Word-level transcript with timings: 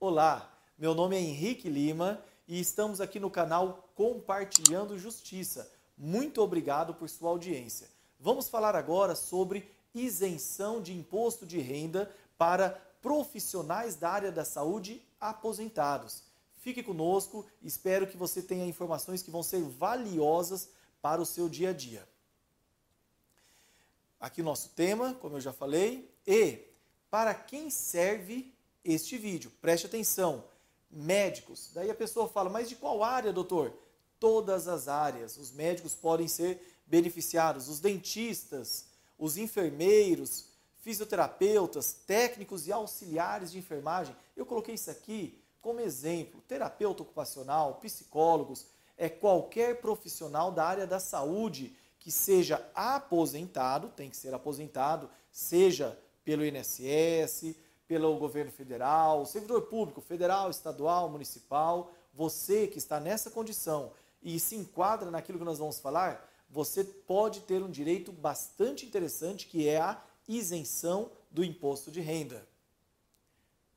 Olá, 0.00 0.52
meu 0.76 0.94
nome 0.94 1.16
é 1.16 1.20
Henrique 1.20 1.68
Lima 1.68 2.22
e 2.46 2.60
estamos 2.60 3.00
aqui 3.00 3.18
no 3.18 3.30
canal 3.30 3.88
Compartilhando 3.94 4.98
Justiça. 4.98 5.70
Muito 5.96 6.42
obrigado 6.42 6.92
por 6.94 7.08
sua 7.08 7.30
audiência. 7.30 7.88
Vamos 8.18 8.48
falar 8.48 8.74
agora 8.76 9.14
sobre 9.14 9.70
isenção 9.94 10.82
de 10.82 10.92
imposto 10.92 11.46
de 11.46 11.58
renda 11.58 12.14
para 12.36 12.70
profissionais 13.00 13.94
da 13.94 14.10
área 14.10 14.32
da 14.32 14.44
saúde 14.44 15.00
aposentados. 15.18 16.24
Fique 16.56 16.82
conosco, 16.82 17.46
espero 17.62 18.06
que 18.06 18.16
você 18.16 18.42
tenha 18.42 18.66
informações 18.66 19.22
que 19.22 19.30
vão 19.30 19.42
ser 19.42 19.62
valiosas 19.62 20.68
para 21.00 21.22
o 21.22 21.26
seu 21.26 21.48
dia 21.48 21.70
a 21.70 21.72
dia. 21.72 22.06
Aqui 24.20 24.42
nosso 24.42 24.70
tema, 24.70 25.14
como 25.14 25.36
eu 25.36 25.40
já 25.40 25.52
falei, 25.52 26.10
e 26.26 26.58
para 27.10 27.32
quem 27.34 27.70
serve 27.70 28.53
este 28.84 29.16
vídeo? 29.16 29.50
Preste 29.60 29.86
atenção. 29.86 30.44
Médicos. 30.90 31.70
Daí 31.74 31.90
a 31.90 31.94
pessoa 31.94 32.28
fala, 32.28 32.50
mas 32.50 32.68
de 32.68 32.76
qual 32.76 33.02
área, 33.02 33.32
doutor? 33.32 33.72
Todas 34.20 34.68
as 34.68 34.88
áreas. 34.88 35.36
Os 35.36 35.50
médicos 35.50 35.94
podem 35.94 36.28
ser 36.28 36.60
beneficiados. 36.86 37.68
Os 37.68 37.80
dentistas, 37.80 38.86
os 39.18 39.36
enfermeiros, 39.36 40.46
fisioterapeutas, 40.82 41.94
técnicos 42.06 42.66
e 42.66 42.72
auxiliares 42.72 43.50
de 43.50 43.58
enfermagem. 43.58 44.14
Eu 44.36 44.44
coloquei 44.44 44.74
isso 44.74 44.90
aqui 44.90 45.40
como 45.60 45.80
exemplo. 45.80 46.42
Terapeuta 46.46 47.02
ocupacional, 47.02 47.76
psicólogos, 47.76 48.66
é 48.96 49.08
qualquer 49.08 49.80
profissional 49.80 50.52
da 50.52 50.64
área 50.64 50.86
da 50.86 51.00
saúde 51.00 51.74
que 51.98 52.12
seja 52.12 52.62
aposentado, 52.74 53.88
tem 53.96 54.10
que 54.10 54.16
ser 54.16 54.34
aposentado, 54.34 55.08
seja 55.32 55.98
pelo 56.22 56.44
INSS, 56.44 57.56
pelo 57.86 58.16
governo 58.16 58.50
federal, 58.50 59.26
servidor 59.26 59.62
público, 59.62 60.00
federal, 60.00 60.50
estadual, 60.50 61.08
municipal, 61.08 61.92
você 62.12 62.66
que 62.66 62.78
está 62.78 62.98
nessa 62.98 63.30
condição 63.30 63.92
e 64.22 64.38
se 64.40 64.56
enquadra 64.56 65.10
naquilo 65.10 65.38
que 65.38 65.44
nós 65.44 65.58
vamos 65.58 65.78
falar, 65.78 66.30
você 66.48 66.84
pode 66.84 67.40
ter 67.40 67.62
um 67.62 67.70
direito 67.70 68.12
bastante 68.12 68.86
interessante 68.86 69.46
que 69.46 69.68
é 69.68 69.80
a 69.80 70.02
isenção 70.26 71.10
do 71.30 71.44
imposto 71.44 71.90
de 71.90 72.00
renda. 72.00 72.46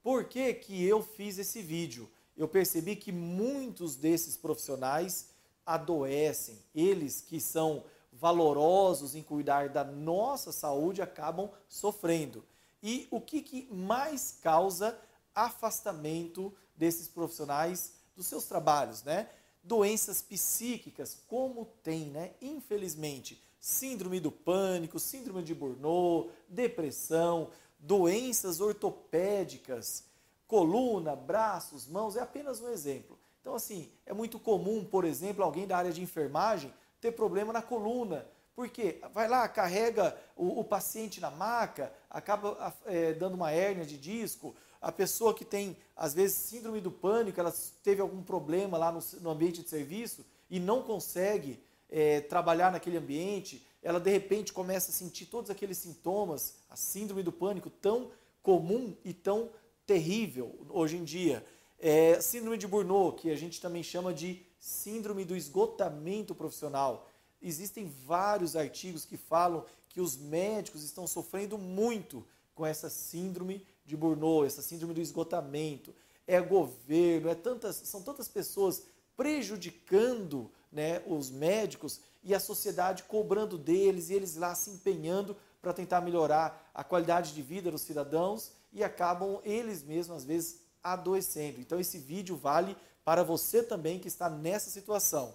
Por 0.01 0.25
que, 0.25 0.53
que 0.53 0.85
eu 0.85 1.03
fiz 1.03 1.37
esse 1.37 1.61
vídeo? 1.61 2.09
Eu 2.37 2.47
percebi 2.47 2.95
que 2.95 3.11
muitos 3.11 3.95
desses 3.95 4.37
profissionais 4.37 5.29
adoecem, 5.65 6.63
eles 6.73 7.19
que 7.19 7.41
são 7.41 7.83
valorosos 8.13 9.15
em 9.15 9.21
cuidar 9.21 9.69
da 9.69 9.83
nossa 9.83 10.51
saúde 10.51 11.01
acabam 11.01 11.49
sofrendo. 11.67 12.43
E 12.81 13.07
o 13.09 13.19
que, 13.19 13.41
que 13.41 13.67
mais 13.71 14.37
causa 14.41 14.97
afastamento 15.33 16.53
desses 16.75 17.07
profissionais 17.07 17.93
dos 18.15 18.27
seus 18.27 18.45
trabalhos, 18.45 19.03
né? 19.03 19.29
Doenças 19.63 20.21
psíquicas, 20.21 21.17
como 21.27 21.65
tem, 21.83 22.05
né? 22.05 22.31
Infelizmente, 22.41 23.41
síndrome 23.59 24.19
do 24.19 24.31
pânico, 24.31 24.99
síndrome 24.99 25.43
de 25.43 25.53
Burnout, 25.53 26.31
depressão, 26.47 27.49
doenças 27.79 28.61
ortopédicas, 28.61 30.05
coluna, 30.47 31.15
braços, 31.15 31.87
mãos, 31.87 32.15
é 32.15 32.21
apenas 32.21 32.61
um 32.61 32.69
exemplo. 32.69 33.17
Então, 33.41 33.55
assim, 33.55 33.91
é 34.05 34.13
muito 34.13 34.39
comum, 34.39 34.83
por 34.83 35.05
exemplo, 35.05 35.43
alguém 35.43 35.67
da 35.67 35.77
área 35.77 35.91
de 35.91 36.01
enfermagem 36.01 36.73
ter 36.99 37.11
problema 37.11 37.53
na 37.53 37.61
coluna, 37.61 38.27
porque 38.57 38.99
vai 39.13 39.27
lá, 39.27 39.47
carrega 39.47 40.19
o, 40.35 40.61
o 40.61 40.63
paciente 40.63 41.21
na 41.21 41.29
maca, 41.29 41.93
acaba 42.09 42.75
é, 42.87 43.13
dando 43.13 43.35
uma 43.35 43.51
hérnia 43.51 43.85
de 43.85 43.99
disco. 43.99 44.55
A 44.81 44.91
pessoa 44.91 45.31
que 45.31 45.45
tem, 45.45 45.77
às 45.95 46.15
vezes, 46.15 46.37
síndrome 46.37 46.81
do 46.81 46.89
pânico, 46.89 47.39
ela 47.39 47.53
teve 47.83 48.01
algum 48.01 48.23
problema 48.23 48.75
lá 48.75 48.91
no, 48.91 48.99
no 49.21 49.29
ambiente 49.29 49.61
de 49.61 49.69
serviço 49.69 50.25
e 50.49 50.59
não 50.59 50.81
consegue 50.81 51.63
é, 51.87 52.21
trabalhar 52.21 52.71
naquele 52.71 52.97
ambiente, 52.97 53.63
ela 53.83 53.99
de 53.99 54.09
repente 54.09 54.51
começa 54.51 54.89
a 54.89 54.93
sentir 54.93 55.27
todos 55.27 55.51
aqueles 55.51 55.77
sintomas, 55.77 56.55
a 56.67 56.75
síndrome 56.75 57.21
do 57.21 57.31
pânico 57.31 57.69
tão 57.69 58.09
comum 58.41 58.97
e 59.05 59.13
tão 59.13 59.51
terrível 59.85 60.65
hoje 60.69 60.97
em 60.97 61.03
dia. 61.03 61.45
É, 61.77 62.19
síndrome 62.19 62.57
de 62.57 62.65
Burnout, 62.65 63.21
que 63.21 63.29
a 63.29 63.35
gente 63.37 63.61
também 63.61 63.83
chama 63.83 64.11
de 64.11 64.41
síndrome 64.59 65.23
do 65.23 65.35
esgotamento 65.35 66.33
profissional 66.33 67.06
existem 67.41 67.91
vários 68.05 68.55
artigos 68.55 69.05
que 69.05 69.17
falam 69.17 69.65
que 69.89 70.01
os 70.01 70.17
médicos 70.17 70.83
estão 70.83 71.07
sofrendo 71.07 71.57
muito 71.57 72.25
com 72.53 72.65
essa 72.65 72.89
síndrome 72.89 73.65
de 73.85 73.95
Burnout, 73.95 74.47
essa 74.47 74.61
síndrome 74.61 74.93
do 74.93 75.01
esgotamento. 75.01 75.93
É 76.25 76.41
governo, 76.41 77.29
é 77.29 77.35
tantas, 77.35 77.75
são 77.75 78.01
tantas 78.01 78.27
pessoas 78.27 78.83
prejudicando 79.15 80.51
né, 80.71 81.01
os 81.07 81.31
médicos 81.31 82.01
e 82.23 82.35
a 82.35 82.39
sociedade 82.39 83.03
cobrando 83.03 83.57
deles 83.57 84.09
e 84.09 84.13
eles 84.13 84.35
lá 84.35 84.53
se 84.53 84.69
empenhando 84.69 85.35
para 85.61 85.73
tentar 85.73 86.01
melhorar 86.01 86.69
a 86.73 86.83
qualidade 86.83 87.33
de 87.33 87.41
vida 87.41 87.71
dos 87.71 87.81
cidadãos 87.81 88.51
e 88.73 88.83
acabam 88.83 89.39
eles 89.43 89.81
mesmos, 89.83 90.17
às 90.17 90.25
vezes, 90.25 90.61
adoecendo. 90.83 91.59
Então, 91.59 91.79
esse 91.79 91.97
vídeo 91.97 92.35
vale 92.35 92.75
para 93.03 93.23
você 93.23 93.63
também 93.63 93.99
que 93.99 94.07
está 94.07 94.29
nessa 94.29 94.69
situação. 94.69 95.33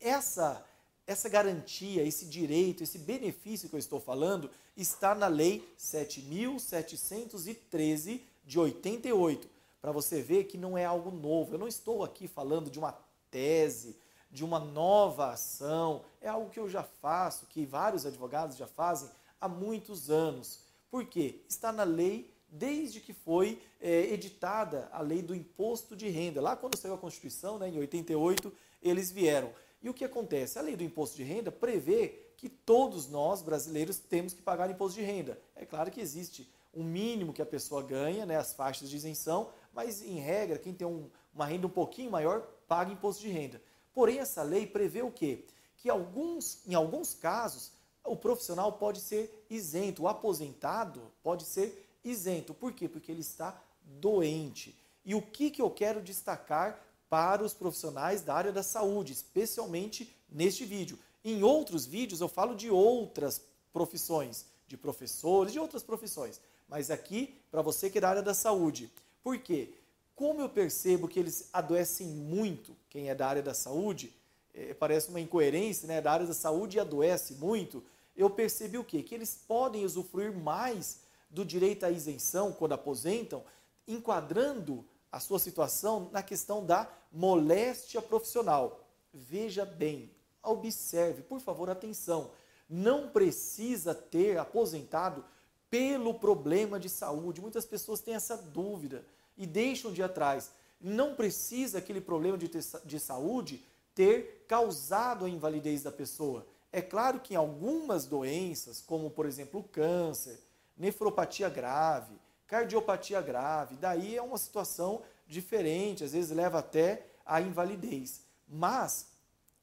Essa, 0.00 0.64
essa 1.06 1.28
garantia, 1.28 2.02
esse 2.02 2.24
direito, 2.26 2.82
esse 2.82 2.98
benefício 2.98 3.68
que 3.68 3.74
eu 3.74 3.78
estou 3.78 4.00
falando 4.00 4.50
está 4.76 5.14
na 5.14 5.28
Lei 5.28 5.66
7.713 5.78 8.20
de 8.44 8.58
88. 8.58 9.48
Para 9.80 9.92
você 9.92 10.20
ver 10.20 10.44
que 10.44 10.58
não 10.58 10.76
é 10.76 10.84
algo 10.84 11.10
novo. 11.10 11.54
Eu 11.54 11.58
não 11.58 11.68
estou 11.68 12.04
aqui 12.04 12.28
falando 12.28 12.70
de 12.70 12.78
uma 12.78 12.94
tese, 13.30 13.96
de 14.30 14.44
uma 14.44 14.58
nova 14.58 15.30
ação. 15.30 16.04
É 16.20 16.28
algo 16.28 16.50
que 16.50 16.58
eu 16.58 16.68
já 16.68 16.82
faço, 16.82 17.46
que 17.46 17.64
vários 17.64 18.04
advogados 18.04 18.56
já 18.56 18.66
fazem 18.66 19.08
há 19.40 19.48
muitos 19.48 20.10
anos. 20.10 20.60
Por 20.90 21.04
quê? 21.04 21.36
Está 21.48 21.70
na 21.72 21.84
lei 21.84 22.28
desde 22.48 23.00
que 23.00 23.12
foi 23.12 23.60
é, 23.80 24.12
editada 24.12 24.88
a 24.92 25.00
lei 25.00 25.22
do 25.22 25.34
imposto 25.34 25.96
de 25.96 26.08
renda. 26.08 26.40
Lá 26.40 26.56
quando 26.56 26.76
saiu 26.76 26.94
a 26.94 26.98
Constituição, 26.98 27.58
né, 27.58 27.68
em 27.68 27.78
88, 27.78 28.52
eles 28.82 29.10
vieram. 29.10 29.52
E 29.82 29.88
o 29.88 29.94
que 29.94 30.04
acontece? 30.04 30.58
A 30.58 30.62
lei 30.62 30.76
do 30.76 30.84
imposto 30.84 31.16
de 31.16 31.22
renda 31.22 31.52
prevê 31.52 32.26
que 32.36 32.48
todos 32.48 33.08
nós, 33.08 33.42
brasileiros, 33.42 33.98
temos 33.98 34.32
que 34.32 34.42
pagar 34.42 34.70
imposto 34.70 34.98
de 34.98 35.04
renda. 35.04 35.40
É 35.54 35.64
claro 35.64 35.90
que 35.90 36.00
existe 36.00 36.50
um 36.74 36.84
mínimo 36.84 37.32
que 37.32 37.40
a 37.40 37.46
pessoa 37.46 37.82
ganha, 37.82 38.26
né, 38.26 38.36
as 38.36 38.52
faixas 38.52 38.90
de 38.90 38.96
isenção, 38.96 39.50
mas 39.72 40.02
em 40.02 40.18
regra, 40.18 40.58
quem 40.58 40.74
tem 40.74 40.86
um, 40.86 41.08
uma 41.34 41.46
renda 41.46 41.66
um 41.66 41.70
pouquinho 41.70 42.10
maior 42.10 42.42
paga 42.68 42.92
imposto 42.92 43.22
de 43.22 43.28
renda. 43.28 43.62
Porém, 43.94 44.18
essa 44.18 44.42
lei 44.42 44.66
prevê 44.66 45.02
o 45.02 45.10
quê? 45.10 45.44
Que 45.76 45.88
alguns, 45.88 46.66
em 46.66 46.74
alguns 46.74 47.14
casos 47.14 47.72
o 48.04 48.16
profissional 48.16 48.72
pode 48.72 49.00
ser 49.00 49.46
isento, 49.50 50.02
o 50.02 50.08
aposentado 50.08 51.00
pode 51.22 51.44
ser 51.44 51.88
isento. 52.04 52.54
Por 52.54 52.72
quê? 52.72 52.88
Porque 52.88 53.10
ele 53.10 53.20
está 53.20 53.60
doente. 53.82 54.78
E 55.04 55.14
o 55.14 55.22
que, 55.22 55.50
que 55.50 55.62
eu 55.62 55.70
quero 55.70 56.02
destacar 56.02 56.80
para 57.08 57.44
os 57.44 57.54
profissionais 57.54 58.22
da 58.22 58.34
área 58.34 58.52
da 58.52 58.62
saúde, 58.62 59.12
especialmente 59.12 60.14
neste 60.28 60.64
vídeo. 60.64 60.98
Em 61.24 61.42
outros 61.42 61.86
vídeos 61.86 62.20
eu 62.20 62.28
falo 62.28 62.54
de 62.54 62.70
outras 62.70 63.40
profissões, 63.72 64.46
de 64.66 64.76
professores, 64.76 65.52
de 65.52 65.58
outras 65.58 65.82
profissões, 65.82 66.40
mas 66.68 66.90
aqui 66.90 67.34
para 67.50 67.62
você 67.62 67.88
que 67.88 67.98
é 67.98 68.00
da 68.00 68.08
área 68.08 68.22
da 68.22 68.34
saúde. 68.34 68.90
Por 69.22 69.38
quê? 69.38 69.74
Como 70.14 70.40
eu 70.40 70.48
percebo 70.48 71.08
que 71.08 71.20
eles 71.20 71.48
adoecem 71.52 72.06
muito, 72.06 72.76
quem 72.88 73.10
é 73.10 73.14
da 73.14 73.28
área 73.28 73.42
da 73.42 73.52
saúde, 73.52 74.12
é, 74.54 74.72
parece 74.72 75.10
uma 75.10 75.20
incoerência, 75.20 75.86
né? 75.86 76.00
Da 76.00 76.10
área 76.10 76.26
da 76.26 76.32
saúde 76.32 76.80
adoece 76.80 77.34
muito. 77.34 77.84
Eu 78.16 78.30
percebi 78.30 78.78
o 78.78 78.84
quê? 78.84 79.02
Que 79.02 79.14
eles 79.14 79.38
podem 79.46 79.84
usufruir 79.84 80.32
mais 80.32 81.00
do 81.28 81.44
direito 81.44 81.84
à 81.84 81.90
isenção 81.90 82.50
quando 82.52 82.72
aposentam, 82.72 83.44
enquadrando 83.86 84.84
a 85.16 85.20
sua 85.20 85.38
situação 85.38 86.10
na 86.12 86.22
questão 86.22 86.62
da 86.62 86.86
moléstia 87.10 88.02
profissional. 88.02 88.86
Veja 89.14 89.64
bem, 89.64 90.10
observe, 90.42 91.22
por 91.22 91.40
favor, 91.40 91.70
atenção. 91.70 92.30
Não 92.68 93.08
precisa 93.08 93.94
ter 93.94 94.36
aposentado 94.36 95.24
pelo 95.70 96.12
problema 96.12 96.78
de 96.78 96.90
saúde. 96.90 97.40
Muitas 97.40 97.64
pessoas 97.64 98.00
têm 98.00 98.14
essa 98.14 98.36
dúvida 98.36 99.06
e 99.38 99.46
deixam 99.46 99.90
de 99.90 100.02
atrás. 100.02 100.50
Não 100.78 101.14
precisa 101.14 101.78
aquele 101.78 102.02
problema 102.02 102.36
de, 102.36 102.48
ter, 102.50 102.62
de 102.84 103.00
saúde 103.00 103.64
ter 103.94 104.44
causado 104.46 105.24
a 105.24 105.30
invalidez 105.30 105.82
da 105.82 105.90
pessoa. 105.90 106.46
É 106.70 106.82
claro 106.82 107.20
que 107.20 107.32
em 107.32 107.38
algumas 107.38 108.04
doenças, 108.04 108.82
como 108.82 109.10
por 109.10 109.24
exemplo 109.24 109.60
o 109.60 109.64
câncer, 109.64 110.38
nefropatia 110.76 111.48
grave, 111.48 112.12
cardiopatia 112.46 113.20
grave, 113.20 113.76
daí 113.76 114.16
é 114.16 114.22
uma 114.22 114.38
situação 114.38 115.02
diferente, 115.26 116.04
às 116.04 116.12
vezes 116.12 116.30
leva 116.30 116.58
até 116.58 117.06
a 117.24 117.40
invalidez. 117.40 118.22
Mas, 118.48 119.08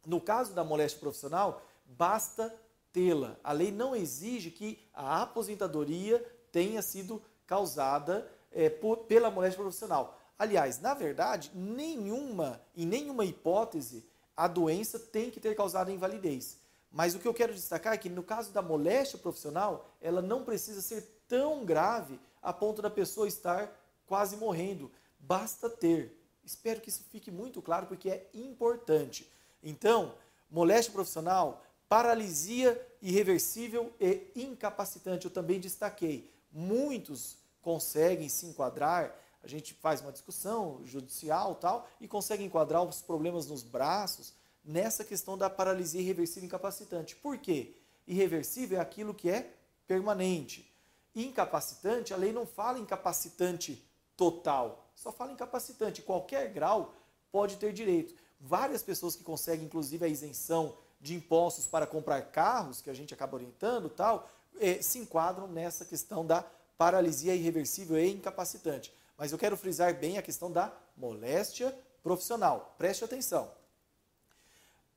no 0.05 0.19
caso 0.19 0.53
da 0.53 0.63
moléstia 0.63 0.99
profissional, 0.99 1.61
basta 1.85 2.53
tê-la. 2.91 3.37
A 3.43 3.51
lei 3.53 3.71
não 3.71 3.95
exige 3.95 4.51
que 4.51 4.79
a 4.93 5.21
aposentadoria 5.21 6.23
tenha 6.51 6.81
sido 6.81 7.21
causada 7.47 8.29
é, 8.51 8.69
por, 8.69 8.97
pela 8.99 9.31
moléstia 9.31 9.61
profissional. 9.61 10.19
Aliás, 10.37 10.79
na 10.79 10.93
verdade, 10.93 11.51
nenhuma, 11.53 12.61
em 12.75 12.85
nenhuma 12.85 13.23
hipótese, 13.23 14.05
a 14.35 14.47
doença 14.47 14.99
tem 14.99 15.31
que 15.31 15.39
ter 15.39 15.55
causado 15.55 15.91
invalidez. 15.91 16.59
Mas 16.91 17.15
o 17.15 17.19
que 17.19 17.27
eu 17.27 17.33
quero 17.33 17.53
destacar 17.53 17.93
é 17.93 17.97
que 17.97 18.09
no 18.09 18.21
caso 18.21 18.51
da 18.51 18.61
moléstia 18.61 19.17
profissional, 19.17 19.89
ela 20.01 20.21
não 20.21 20.43
precisa 20.43 20.81
ser 20.81 21.01
tão 21.27 21.65
grave 21.65 22.19
a 22.43 22.51
ponto 22.51 22.81
da 22.81 22.89
pessoa 22.89 23.27
estar 23.27 23.73
quase 24.05 24.35
morrendo. 24.37 24.91
Basta 25.17 25.69
ter. 25.69 26.19
Espero 26.43 26.81
que 26.81 26.89
isso 26.89 27.03
fique 27.09 27.31
muito 27.31 27.61
claro 27.61 27.87
porque 27.87 28.09
é 28.09 28.29
importante. 28.33 29.31
Então, 29.63 30.15
moléstia 30.51 30.91
profissional, 30.91 31.63
paralisia 31.87 32.79
irreversível 33.01 33.93
e 33.99 34.29
incapacitante, 34.35 35.25
eu 35.25 35.31
também 35.31 35.59
destaquei. 35.59 36.29
Muitos 36.51 37.37
conseguem 37.61 38.27
se 38.27 38.45
enquadrar, 38.45 39.15
a 39.41 39.47
gente 39.47 39.73
faz 39.73 40.01
uma 40.01 40.11
discussão 40.11 40.81
judicial 40.85 41.55
tal, 41.55 41.87
e 41.99 42.07
consegue 42.07 42.43
enquadrar 42.43 42.83
os 42.83 43.01
problemas 43.01 43.47
nos 43.47 43.63
braços 43.63 44.33
nessa 44.63 45.03
questão 45.03 45.37
da 45.37 45.49
paralisia 45.49 46.01
irreversível 46.01 46.45
incapacitante. 46.45 47.15
Por 47.15 47.37
quê? 47.37 47.75
Irreversível 48.05 48.77
é 48.77 48.81
aquilo 48.81 49.13
que 49.13 49.29
é 49.29 49.53
permanente. 49.87 50.72
Incapacitante, 51.15 52.13
a 52.13 52.17
lei 52.17 52.31
não 52.31 52.45
fala 52.45 52.79
incapacitante 52.79 53.83
total, 54.17 54.89
só 54.95 55.11
fala 55.11 55.31
incapacitante. 55.31 56.01
Qualquer 56.01 56.51
grau 56.51 56.93
pode 57.31 57.57
ter 57.57 57.73
direito. 57.73 58.15
Várias 58.39 58.83
pessoas 58.83 59.15
que 59.15 59.23
conseguem, 59.23 59.65
inclusive, 59.65 60.05
a 60.05 60.07
isenção 60.07 60.77
de 60.99 61.13
impostos 61.13 61.67
para 61.67 61.85
comprar 61.85 62.21
carros, 62.31 62.81
que 62.81 62.89
a 62.89 62.93
gente 62.93 63.13
acaba 63.13 63.35
orientando 63.35 63.89
tal, 63.89 64.29
eh, 64.59 64.81
se 64.81 64.99
enquadram 64.99 65.47
nessa 65.47 65.85
questão 65.85 66.25
da 66.25 66.45
paralisia 66.77 67.35
irreversível 67.35 67.97
e 67.97 68.11
incapacitante. 68.11 68.93
Mas 69.17 69.31
eu 69.31 69.37
quero 69.37 69.57
frisar 69.57 69.93
bem 69.97 70.17
a 70.17 70.21
questão 70.21 70.51
da 70.51 70.73
moléstia 70.95 71.77
profissional. 72.01 72.75
Preste 72.77 73.03
atenção. 73.03 73.51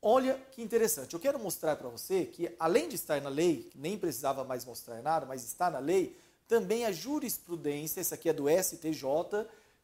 Olha 0.00 0.34
que 0.52 0.62
interessante. 0.62 1.14
Eu 1.14 1.20
quero 1.20 1.38
mostrar 1.38 1.76
para 1.76 1.88
você 1.88 2.24
que, 2.24 2.54
além 2.58 2.88
de 2.88 2.94
estar 2.94 3.20
na 3.20 3.28
lei, 3.28 3.70
nem 3.74 3.98
precisava 3.98 4.44
mais 4.44 4.64
mostrar 4.64 5.02
nada, 5.02 5.26
mas 5.26 5.44
está 5.44 5.70
na 5.70 5.78
lei, 5.78 6.16
também 6.46 6.84
a 6.84 6.92
jurisprudência, 6.92 8.00
essa 8.00 8.14
aqui 8.14 8.28
é 8.28 8.32
do 8.32 8.46
STJ, 8.48 9.02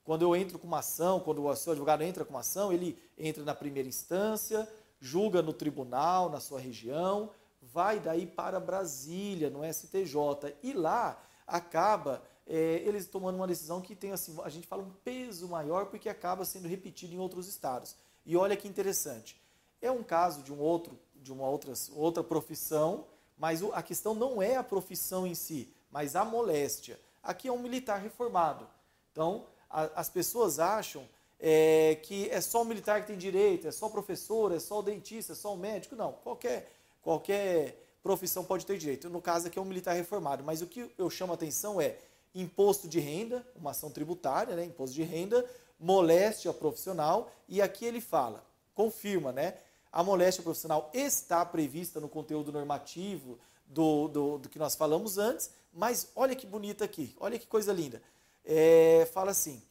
quando 0.05 0.23
eu 0.23 0.37
entro 0.37 0.59
com 0.59 0.67
uma 0.67 0.79
ação, 0.79 1.21
quando 1.21 1.45
o 1.45 1.57
seu 1.57 1.73
advogado 1.73 2.03
entra 2.03 2.25
com 2.25 2.35
uma 2.35 2.41
ação, 2.41 2.73
ele 2.73 2.99
entra 3.19 3.43
na 3.43 3.55
primeira 3.55 3.89
instância, 3.89 4.69
julga 5.01 5.43
no 5.43 5.53
tribunal, 5.53 6.31
na 6.31 6.41
sua 6.41 6.61
região, 6.61 7.31
vai 7.61 7.99
daí 7.99 8.27
para 8.27 8.61
Brasília, 8.61 9.51
no 9.51 9.61
STJ, 9.65 10.55
e 10.63 10.73
lá 10.73 11.21
acaba 11.47 12.23
é, 12.47 12.83
eles 12.85 13.07
tomando 13.07 13.37
uma 13.37 13.47
decisão 13.47 13.81
que 13.81 13.95
tem, 13.95 14.13
assim, 14.13 14.37
a 14.45 14.49
gente 14.49 14.67
fala 14.67 14.83
um 14.83 14.91
peso 15.05 15.49
maior 15.49 15.87
porque 15.87 16.09
acaba 16.09 16.45
sendo 16.45 16.69
repetido 16.69 17.15
em 17.15 17.19
outros 17.19 17.49
estados. 17.49 17.97
E 18.25 18.37
olha 18.37 18.57
que 18.57 18.69
interessante, 18.69 19.41
é 19.83 19.91
um 19.91 20.03
caso 20.03 20.43
de 20.43 20.53
um 20.53 20.61
outro, 20.61 20.99
de 21.17 21.33
uma 21.33 21.47
outra, 21.47 21.73
outra 21.95 22.25
profissão, 22.25 23.05
mas 23.37 23.63
a 23.73 23.83
questão 23.83 24.15
não 24.15 24.41
é 24.41 24.57
a 24.57 24.63
profissão 24.63 25.27
em 25.27 25.35
si, 25.35 25.69
mas 25.91 26.17
a 26.17 26.25
moléstia. 26.25 26.99
Aqui 27.23 27.49
é 27.49 27.53
um 27.53 27.59
militar 27.59 28.01
reformado. 28.01 28.67
Então, 29.11 29.45
a, 29.69 30.01
as 30.01 30.09
pessoas 30.09 30.59
acham 30.59 31.07
é, 31.39 31.99
que 32.03 32.31
é 32.31 32.41
só 32.41 32.63
o 32.63 32.65
militar 32.65 33.01
que 33.01 33.09
tem 33.09 33.19
direito, 33.19 33.67
é 33.67 33.73
só 33.73 33.87
o 33.87 33.91
professor, 33.91 34.53
é 34.53 34.61
só 34.61 34.79
o 34.79 34.83
dentista, 34.83 35.33
é 35.33 35.37
só 35.37 35.53
o 35.53 35.57
médico. 35.57 35.97
Não, 35.97 36.13
qualquer, 36.13 36.73
qualquer 37.03 37.77
profissão 38.03 38.45
pode 38.45 38.65
ter 38.65 38.79
direito. 38.79 39.11
No 39.11 39.21
caso 39.21 39.49
aqui 39.49 39.59
é 39.59 39.63
um 39.63 39.67
militar 39.67 39.95
reformado, 39.95 40.45
mas 40.45 40.63
o 40.63 40.67
que 40.67 40.93
eu 40.97 41.11
chamo 41.11 41.33
a 41.33 41.35
atenção 41.35 41.81
é 41.81 41.97
imposto 42.35 42.89
de 42.89 43.01
renda, 43.01 43.45
uma 43.57 43.73
ação 43.73 43.91
tributária, 43.91 44.55
né, 44.55 44.65
imposto 44.65 44.95
de 44.95 45.03
renda, 45.03 45.45
moléstia 45.79 46.53
profissional, 46.53 47.31
e 47.49 47.61
aqui 47.61 47.85
ele 47.85 48.01
fala, 48.01 48.45
confirma, 48.75 49.33
né? 49.33 49.59
A 49.93 50.03
moléstia 50.03 50.43
profissional 50.43 50.91
está 50.95 51.45
prevista 51.45 52.01
no 52.01 52.09
conteúdo 52.09 52.51
normativo 52.51 53.39
do, 53.67 54.09
do, 54.09 54.39
do 54.39 54.49
que 54.49 54.59
nós 54.59 54.75
falamos 54.75 55.19
antes, 55.19 55.51
mas 55.73 56.11
olha 56.17 56.35
que 56.35 56.47
bonita 56.47 56.85
aqui, 56.85 57.15
olha 57.21 57.39
que 57.39 57.47
coisa 57.47 57.73
linda. 57.73 58.03
É, 58.45 59.07
fala 59.13 59.31
assim, 59.31 59.63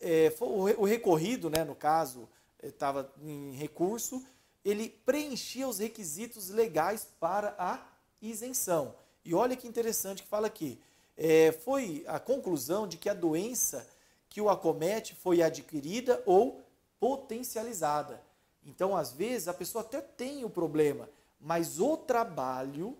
é, 0.00 0.32
o 0.40 0.84
recorrido, 0.84 1.50
né, 1.50 1.62
no 1.62 1.74
caso, 1.74 2.28
estava 2.62 3.12
em 3.22 3.52
recurso, 3.52 4.24
ele 4.64 4.88
preenchia 4.88 5.68
os 5.68 5.78
requisitos 5.78 6.48
legais 6.48 7.06
para 7.20 7.54
a 7.58 7.86
isenção. 8.20 8.94
E 9.24 9.34
olha 9.34 9.56
que 9.56 9.68
interessante 9.68 10.22
que 10.22 10.28
fala 10.28 10.46
aqui. 10.46 10.80
É, 11.16 11.52
foi 11.52 12.04
a 12.08 12.18
conclusão 12.18 12.86
de 12.86 12.96
que 12.96 13.08
a 13.08 13.14
doença 13.14 13.86
que 14.28 14.40
o 14.40 14.50
acomete 14.50 15.14
foi 15.14 15.42
adquirida 15.42 16.22
ou 16.26 16.62
potencializada. 16.98 18.25
Então, 18.66 18.96
às 18.96 19.12
vezes, 19.12 19.46
a 19.46 19.54
pessoa 19.54 19.82
até 19.82 20.00
tem 20.00 20.44
o 20.44 20.50
problema, 20.50 21.08
mas 21.40 21.78
o 21.78 21.96
trabalho 21.96 22.98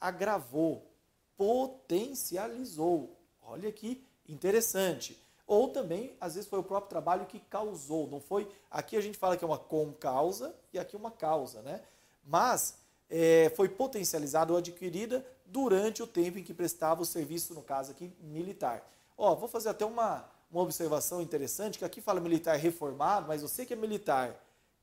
agravou, 0.00 0.90
potencializou. 1.36 3.14
Olha 3.42 3.70
que 3.70 4.02
interessante. 4.26 5.22
Ou 5.46 5.68
também, 5.68 6.16
às 6.18 6.34
vezes, 6.34 6.48
foi 6.48 6.58
o 6.58 6.64
próprio 6.64 6.88
trabalho 6.88 7.26
que 7.26 7.38
causou. 7.38 8.08
Não 8.08 8.18
foi. 8.18 8.50
Aqui 8.70 8.96
a 8.96 9.00
gente 9.00 9.18
fala 9.18 9.36
que 9.36 9.44
é 9.44 9.46
uma 9.46 9.58
concausa 9.58 10.54
e 10.72 10.78
aqui 10.78 10.96
uma 10.96 11.10
causa, 11.10 11.60
né? 11.60 11.82
Mas 12.24 12.78
é, 13.10 13.52
foi 13.54 13.68
potencializada 13.68 14.52
ou 14.52 14.58
adquirida 14.58 15.24
durante 15.44 16.02
o 16.02 16.06
tempo 16.06 16.38
em 16.38 16.42
que 16.42 16.54
prestava 16.54 17.02
o 17.02 17.06
serviço, 17.06 17.52
no 17.52 17.62
caso 17.62 17.90
aqui, 17.90 18.10
militar. 18.22 18.90
Ó, 19.18 19.34
vou 19.34 19.48
fazer 19.48 19.68
até 19.68 19.84
uma, 19.84 20.24
uma 20.50 20.62
observação 20.62 21.20
interessante, 21.20 21.78
que 21.78 21.84
aqui 21.84 22.00
fala 22.00 22.20
militar 22.20 22.56
reformado, 22.56 23.28
mas 23.28 23.42
você 23.42 23.66
que 23.66 23.74
é 23.74 23.76
militar, 23.76 24.34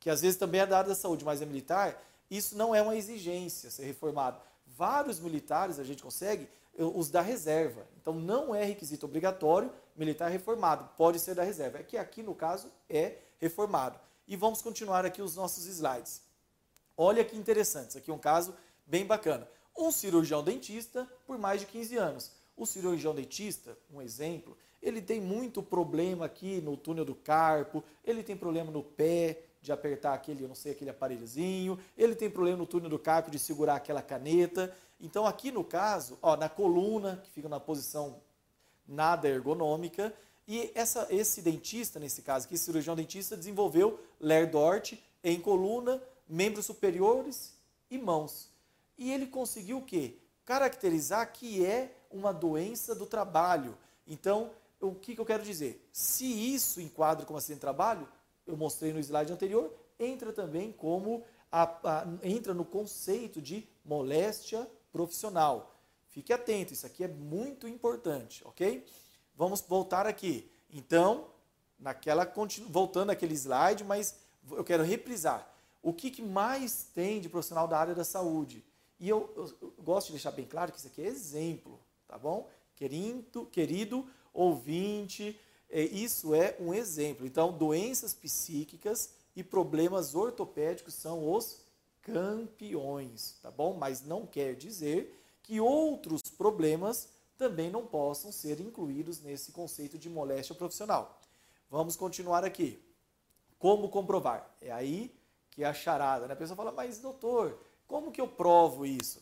que 0.01 0.09
às 0.09 0.21
vezes 0.21 0.37
também 0.37 0.59
é 0.59 0.65
da 0.65 0.79
área 0.79 0.89
da 0.89 0.95
saúde, 0.95 1.23
mas 1.23 1.41
é 1.41 1.45
militar, 1.45 2.03
isso 2.29 2.57
não 2.57 2.73
é 2.73 2.81
uma 2.81 2.95
exigência 2.95 3.69
ser 3.69 3.85
reformado. 3.85 4.41
Vários 4.65 5.19
militares 5.19 5.79
a 5.79 5.83
gente 5.83 6.01
consegue 6.01 6.49
os 6.75 7.09
da 7.11 7.21
reserva. 7.21 7.85
Então 8.01 8.13
não 8.13 8.53
é 8.53 8.65
requisito 8.65 9.05
obrigatório 9.05 9.71
militar 9.95 10.29
reformado, 10.29 10.89
pode 10.97 11.19
ser 11.19 11.35
da 11.35 11.43
reserva. 11.43 11.77
É 11.77 11.83
que 11.83 11.97
aqui 11.97 12.23
no 12.23 12.33
caso 12.33 12.71
é 12.89 13.19
reformado. 13.37 13.99
E 14.27 14.35
vamos 14.35 14.61
continuar 14.61 15.05
aqui 15.05 15.21
os 15.21 15.35
nossos 15.35 15.65
slides. 15.67 16.21
Olha 16.97 17.23
que 17.23 17.37
interessante, 17.37 17.89
isso 17.89 17.97
aqui 17.99 18.09
é 18.09 18.13
um 18.13 18.19
caso 18.19 18.55
bem 18.87 19.05
bacana. 19.05 19.47
Um 19.77 19.91
cirurgião 19.91 20.43
dentista 20.43 21.07
por 21.27 21.37
mais 21.37 21.61
de 21.61 21.67
15 21.67 21.97
anos. 21.97 22.31
O 22.57 22.65
cirurgião 22.65 23.13
dentista, 23.13 23.77
um 23.93 24.01
exemplo, 24.01 24.57
ele 24.81 25.01
tem 25.01 25.21
muito 25.21 25.61
problema 25.61 26.25
aqui 26.25 26.59
no 26.59 26.75
túnel 26.75 27.05
do 27.05 27.13
carpo, 27.13 27.83
ele 28.03 28.23
tem 28.23 28.35
problema 28.35 28.71
no 28.71 28.83
pé, 28.83 29.43
de 29.61 29.71
apertar 29.71 30.13
aquele, 30.13 30.47
não 30.47 30.55
sei, 30.55 30.71
aquele 30.71 30.89
aparelhozinho, 30.89 31.79
ele 31.97 32.15
tem 32.15 32.29
problema 32.29 32.57
no 32.57 32.65
túnel 32.65 32.89
do 32.89 32.97
carpo 32.97 33.29
de 33.29 33.37
segurar 33.37 33.75
aquela 33.75 34.01
caneta. 34.01 34.75
Então 34.99 35.25
aqui 35.25 35.51
no 35.51 35.63
caso, 35.63 36.17
ó, 36.21 36.35
na 36.35 36.49
coluna, 36.49 37.21
que 37.23 37.29
fica 37.29 37.47
na 37.47 37.59
posição 37.59 38.21
nada 38.87 39.29
ergonômica, 39.29 40.13
e 40.47 40.71
essa, 40.73 41.07
esse 41.09 41.41
dentista, 41.41 41.99
nesse 41.99 42.21
caso 42.23 42.45
aqui, 42.45 42.57
cirurgião 42.57 42.95
dentista, 42.95 43.37
desenvolveu 43.37 43.99
Lerdort 44.19 44.93
em 45.23 45.39
coluna, 45.39 46.01
membros 46.27 46.65
superiores 46.65 47.53
e 47.89 47.97
mãos. 47.97 48.49
E 48.97 49.11
ele 49.11 49.27
conseguiu 49.27 49.77
o 49.77 49.83
quê? 49.83 50.15
Caracterizar 50.43 51.31
que 51.31 51.63
é 51.65 51.95
uma 52.09 52.33
doença 52.33 52.95
do 52.95 53.05
trabalho. 53.05 53.77
Então, 54.05 54.51
o 54.79 54.93
que, 54.95 55.13
que 55.13 55.21
eu 55.21 55.25
quero 55.25 55.43
dizer? 55.43 55.87
Se 55.91 56.25
isso 56.25 56.81
enquadra 56.81 57.25
como 57.25 57.37
acidente 57.37 57.57
de 57.57 57.61
trabalho, 57.61 58.07
eu 58.45 58.57
mostrei 58.57 58.93
no 58.93 58.99
slide 58.99 59.31
anterior, 59.31 59.73
entra 59.99 60.31
também 60.33 60.71
como 60.71 61.23
a, 61.51 61.63
a, 61.63 62.07
entra 62.23 62.53
no 62.53 62.65
conceito 62.65 63.41
de 63.41 63.67
moléstia 63.83 64.69
profissional. 64.91 65.75
Fique 66.07 66.33
atento, 66.33 66.73
isso 66.73 66.85
aqui 66.85 67.03
é 67.03 67.07
muito 67.07 67.67
importante, 67.67 68.41
ok? 68.45 68.85
Vamos 69.35 69.61
voltar 69.61 70.05
aqui. 70.05 70.49
Então, 70.69 71.27
naquela 71.79 72.31
voltando 72.67 73.11
àquele 73.11 73.33
slide, 73.33 73.83
mas 73.83 74.17
eu 74.51 74.63
quero 74.63 74.83
reprisar. 74.83 75.47
O 75.81 75.93
que, 75.93 76.11
que 76.11 76.21
mais 76.21 76.83
tem 76.93 77.19
de 77.19 77.29
profissional 77.29 77.67
da 77.67 77.77
área 77.77 77.95
da 77.95 78.03
saúde? 78.03 78.63
E 78.99 79.09
eu, 79.09 79.33
eu, 79.35 79.57
eu, 79.61 79.73
gosto 79.79 80.07
de 80.07 80.13
deixar 80.13 80.31
bem 80.31 80.45
claro 80.45 80.71
que 80.71 80.77
isso 80.77 80.87
aqui 80.87 81.01
é 81.01 81.07
exemplo, 81.07 81.79
tá 82.07 82.17
bom? 82.17 82.47
Querido, 82.75 83.45
querido 83.47 84.07
ouvinte, 84.31 85.39
isso 85.71 86.35
é 86.35 86.55
um 86.59 86.73
exemplo. 86.73 87.25
Então, 87.25 87.57
doenças 87.57 88.13
psíquicas 88.13 89.11
e 89.35 89.43
problemas 89.43 90.15
ortopédicos 90.15 90.93
são 90.93 91.31
os 91.31 91.61
campeões, 92.01 93.35
tá 93.41 93.49
bom? 93.49 93.73
Mas 93.73 94.03
não 94.03 94.25
quer 94.25 94.55
dizer 94.55 95.17
que 95.43 95.59
outros 95.59 96.23
problemas 96.23 97.09
também 97.37 97.69
não 97.69 97.85
possam 97.85 98.31
ser 98.31 98.59
incluídos 98.59 99.21
nesse 99.21 99.51
conceito 99.51 99.97
de 99.97 100.09
moléstia 100.09 100.55
profissional. 100.55 101.19
Vamos 101.69 101.95
continuar 101.95 102.43
aqui. 102.43 102.79
Como 103.57 103.89
comprovar? 103.89 104.53
É 104.59 104.71
aí 104.71 105.15
que 105.51 105.63
é 105.63 105.67
a 105.67 105.73
charada, 105.73 106.27
né? 106.27 106.33
A 106.33 106.37
pessoa 106.37 106.55
fala, 106.55 106.71
mas 106.71 106.99
doutor, 106.99 107.59
como 107.87 108.11
que 108.11 108.21
eu 108.21 108.27
provo 108.27 108.85
isso? 108.85 109.21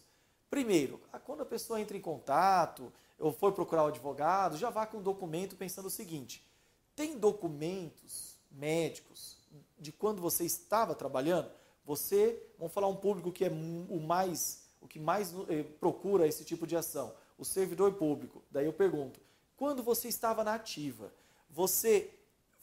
Primeiro, 0.50 1.00
quando 1.26 1.42
a 1.42 1.46
pessoa 1.46 1.80
entra 1.80 1.96
em 1.96 2.02
contato, 2.02 2.92
eu 3.20 3.32
for 3.34 3.52
procurar 3.52 3.84
o 3.84 3.88
advogado, 3.88 4.58
já 4.58 4.70
vá 4.70 4.86
com 4.86 4.98
o 4.98 5.04
documento 5.04 5.56
pensando 5.56 5.88
o 5.88 5.92
seguinte: 5.92 6.48
tem 6.96 7.18
documentos 7.18 8.38
médicos 8.50 9.38
de 9.78 9.92
quando 9.92 10.22
você 10.22 10.46
estava 10.46 10.96
trabalhando? 10.96 11.52
Você, 11.86 12.42
vamos 12.58 12.74
falar 12.74 12.88
um 12.88 12.96
público 12.96 13.32
que 13.32 13.46
é 13.46 13.50
o 13.50 14.00
mais, 14.00 14.64
o 14.80 14.88
que 14.88 15.00
mais 15.00 15.34
eh, 15.50 15.64
procura 15.80 16.28
esse 16.28 16.46
tipo 16.46 16.68
de 16.68 16.76
ação, 16.76 17.14
o 17.38 17.44
servidor 17.44 17.94
público. 17.94 18.44
Daí 18.50 18.66
eu 18.66 18.74
pergunto: 18.74 19.20
quando 19.58 19.84
você 19.84 20.08
estava 20.08 20.44
na 20.44 20.54
ativa, 20.54 21.14
você 21.50 22.14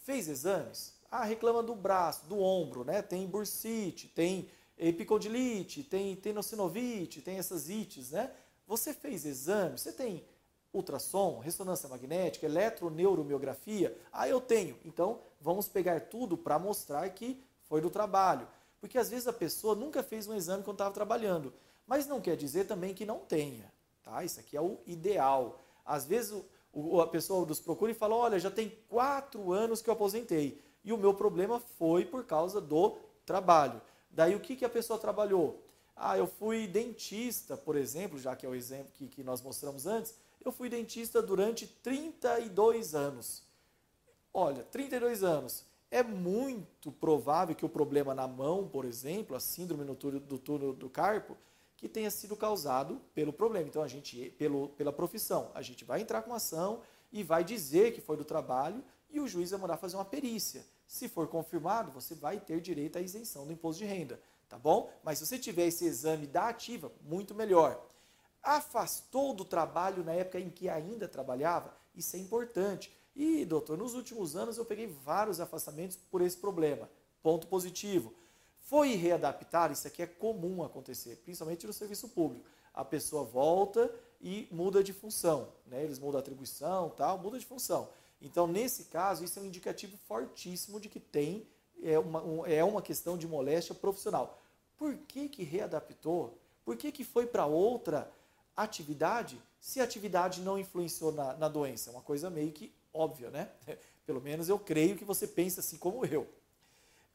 fez 0.05 0.29
exames? 0.29 0.95
Ah, 1.11 1.25
reclama 1.25 1.63
do 1.63 1.75
braço, 1.75 2.27
do 2.27 2.39
ombro, 2.39 2.85
né? 2.85 3.03
Tem 3.03 3.27
bursite, 3.27 4.09
tem 4.09 4.49
epicondilite, 4.79 5.83
tem 5.83 6.15
tenossinovite, 6.17 7.21
tem 7.21 7.39
essas 7.39 7.69
ites, 7.69 8.11
né? 8.11 8.33
Você 8.67 8.93
fez 8.93 9.25
exame, 9.25 9.79
você 9.79 9.93
tem 9.93 10.25
ultrassom, 10.76 11.38
ressonância 11.38 11.88
magnética, 11.88 12.47
eletroneuromiografia? 12.47 13.97
Ah, 14.12 14.28
eu 14.28 14.40
tenho. 14.40 14.76
Então, 14.85 15.21
vamos 15.40 15.68
pegar 15.68 16.00
tudo 16.02 16.37
para 16.37 16.59
mostrar 16.59 17.09
que 17.11 17.42
foi 17.64 17.80
do 17.80 17.90
trabalho. 17.90 18.47
Porque 18.80 18.99
às 18.99 19.11
vezes 19.11 19.26
a 19.26 19.33
pessoa 19.33 19.75
nunca 19.75 20.02
fez 20.02 20.26
um 20.26 20.35
exame 20.35 20.62
quando 20.62 20.76
estava 20.76 20.95
trabalhando. 20.95 21.52
Mas 21.87 22.06
não 22.06 22.21
quer 22.21 22.37
dizer 22.37 22.66
também 22.66 22.95
que 22.95 23.04
não 23.04 23.18
tenha. 23.18 23.73
Tá? 24.02 24.23
Isso 24.25 24.40
aqui 24.40 24.56
é 24.56 24.61
o 24.61 24.78
ideal. 24.87 25.61
Às 25.85 26.04
vezes 26.04 26.33
o, 26.73 27.00
a 27.00 27.06
pessoa 27.06 27.47
nos 27.47 27.61
procura 27.61 27.90
e 27.90 27.95
fala: 27.95 28.14
olha, 28.14 28.38
já 28.38 28.50
tem 28.50 28.76
quatro 28.88 29.52
anos 29.52 29.80
que 29.80 29.88
eu 29.88 29.95
aposentei. 29.95 30.61
E 30.85 30.92
o 30.92 30.99
meu 30.99 31.14
problema 31.14 31.59
foi 31.78 32.04
por 32.04 32.25
causa 32.25 32.61
do 32.61 32.97
trabalho. 33.25 33.80
Daí 34.11 34.35
o 34.35 34.40
que, 34.40 34.56
que 34.56 34.64
a 34.64 34.68
pessoa 34.68 34.99
trabalhou? 34.99 35.62
Ah, 35.97 36.18
eu 36.18 36.26
fui 36.26 36.66
dentista, 36.66 37.56
por 37.56 37.75
exemplo, 37.75 38.18
já 38.18 38.37
que 38.37 38.45
é 38.45 38.49
o 38.49 38.54
exemplo 38.54 38.92
que, 38.92 39.09
que 39.09 39.25
nós 39.25 39.40
mostramos 39.40 39.87
antes, 39.87 40.14
eu 40.47 40.53
fui 40.53 40.69
dentista 40.69 41.21
durante 41.21 41.67
32 41.67 42.95
anos. 42.95 43.43
Olha, 44.33 44.62
32 44.62 45.25
anos. 45.25 45.65
É 45.91 46.03
muito 46.03 46.93
provável 46.93 47.55
que 47.55 47.65
o 47.65 47.69
problema 47.69 48.15
na 48.15 48.29
mão, 48.29 48.69
por 48.69 48.85
exemplo, 48.85 49.37
a 49.37 49.41
síndrome 49.41 49.85
no 49.85 49.95
túnel, 49.95 50.21
do 50.21 50.38
túnel 50.38 50.73
do 50.73 50.88
carpo, 50.88 51.37
que 51.76 51.88
tenha 51.88 52.11
sido 52.11 52.37
causado 52.37 53.00
pelo 53.15 53.33
problema. 53.33 53.69
Então, 53.69 53.83
a 53.83 53.88
gente, 53.88 54.31
pelo, 54.38 54.69
pela 54.71 54.93
profissão, 54.93 55.50
a 55.55 55.62
gente 55.62 55.85
vai 55.85 56.00
entrar 56.00 56.23
com 56.23 56.33
ação 56.33 56.81
e 57.12 57.23
vai 57.23 57.43
dizer 57.43 57.93
que 57.93 58.00
foi 58.00 58.17
do 58.17 58.25
trabalho 58.25 58.83
e 59.11 59.21
o 59.21 59.29
juiz 59.29 59.50
vai 59.50 59.61
mandar 59.61 59.76
fazer 59.76 59.97
uma 59.97 60.05
perícia. 60.05 60.65
Se 60.87 61.09
for 61.09 61.26
confirmado, 61.29 61.91
você 61.91 62.15
vai 62.15 62.38
ter 62.38 62.61
direito 62.61 62.99
à 62.99 63.00
isenção 63.00 63.47
do 63.47 63.53
imposto 63.53 63.83
de 63.83 63.88
renda 63.88 64.21
tá 64.49 64.59
bom? 64.59 64.91
Mas 65.03 65.19
se 65.19 65.26
você 65.26 65.38
tiver 65.38 65.67
esse 65.67 65.85
exame 65.85 66.26
da 66.26 66.49
ativa, 66.49 66.91
muito 67.03 67.35
melhor. 67.35 67.86
Afastou 68.47 69.35
do 69.35 69.45
trabalho 69.45 70.05
na 70.05 70.12
época 70.12 70.38
em 70.38 70.49
que 70.49 70.69
ainda 70.69 71.09
trabalhava? 71.09 71.76
Isso 71.97 72.15
é 72.15 72.21
importante. 72.21 72.97
E, 73.17 73.45
doutor, 73.45 73.76
nos 73.76 73.93
últimos 73.95 74.37
anos 74.37 74.57
eu 74.57 74.65
peguei 74.65 74.87
vários 74.87 75.41
afastamentos 75.41 75.97
por 75.97 76.23
esse 76.23 76.37
problema. 76.37 76.88
Ponto 77.25 77.49
positivo. 77.49 78.15
Foi 78.61 78.95
readaptar, 78.95 79.73
isso 79.73 79.88
aqui 79.88 80.00
é 80.00 80.07
comum 80.07 80.62
acontecer, 80.62 81.17
principalmente 81.25 81.67
no 81.67 81.73
serviço 81.73 82.09
público. 82.11 82.49
A 82.73 82.85
pessoa 82.85 83.25
volta 83.25 83.93
e 84.21 84.47
muda 84.53 84.85
de 84.85 84.93
função, 84.93 85.49
né? 85.67 85.83
Eles 85.83 85.99
mudam 85.99 86.19
a 86.19 86.21
atribuição, 86.21 86.91
tal, 86.91 87.19
muda 87.19 87.41
de 87.41 87.47
função. 87.47 87.88
Então, 88.23 88.47
nesse 88.47 88.85
caso, 88.85 89.25
isso 89.25 89.41
é 89.41 89.43
um 89.43 89.47
indicativo 89.47 89.97
fortíssimo 90.07 90.79
de 90.79 90.88
que 90.88 91.00
tem 91.00 91.49
é 91.83 91.99
uma, 91.99 92.23
um, 92.23 92.47
é 92.47 92.62
uma 92.62 92.81
questão 92.81 93.19
de 93.19 93.26
moléstia 93.26 93.75
profissional. 93.75 94.41
Por 94.76 94.97
que, 94.99 95.29
que 95.29 95.43
readaptou? 95.43 96.38
Por 96.65 96.76
que, 96.76 96.93
que 96.93 97.03
foi 97.03 97.26
para 97.26 97.45
outra 97.45 98.09
atividade 98.57 99.41
se 99.61 99.81
a 99.81 99.85
atividade 99.85 100.41
não 100.41 100.59
influenciou 100.59 101.13
na, 101.13 101.35
na 101.35 101.49
doença? 101.49 101.91
É 101.91 101.93
uma 101.93 102.03
coisa 102.03 102.31
meio 102.31 102.53
que 102.53 102.73
óbvia, 102.93 103.31
né? 103.31 103.51
Pelo 104.07 104.21
menos 104.21 104.49
eu 104.49 104.59
creio 104.59 104.97
que 104.97 105.05
você 105.05 105.27
pensa 105.27 105.61
assim 105.61 105.77
como 105.77 106.05
eu. 106.07 106.27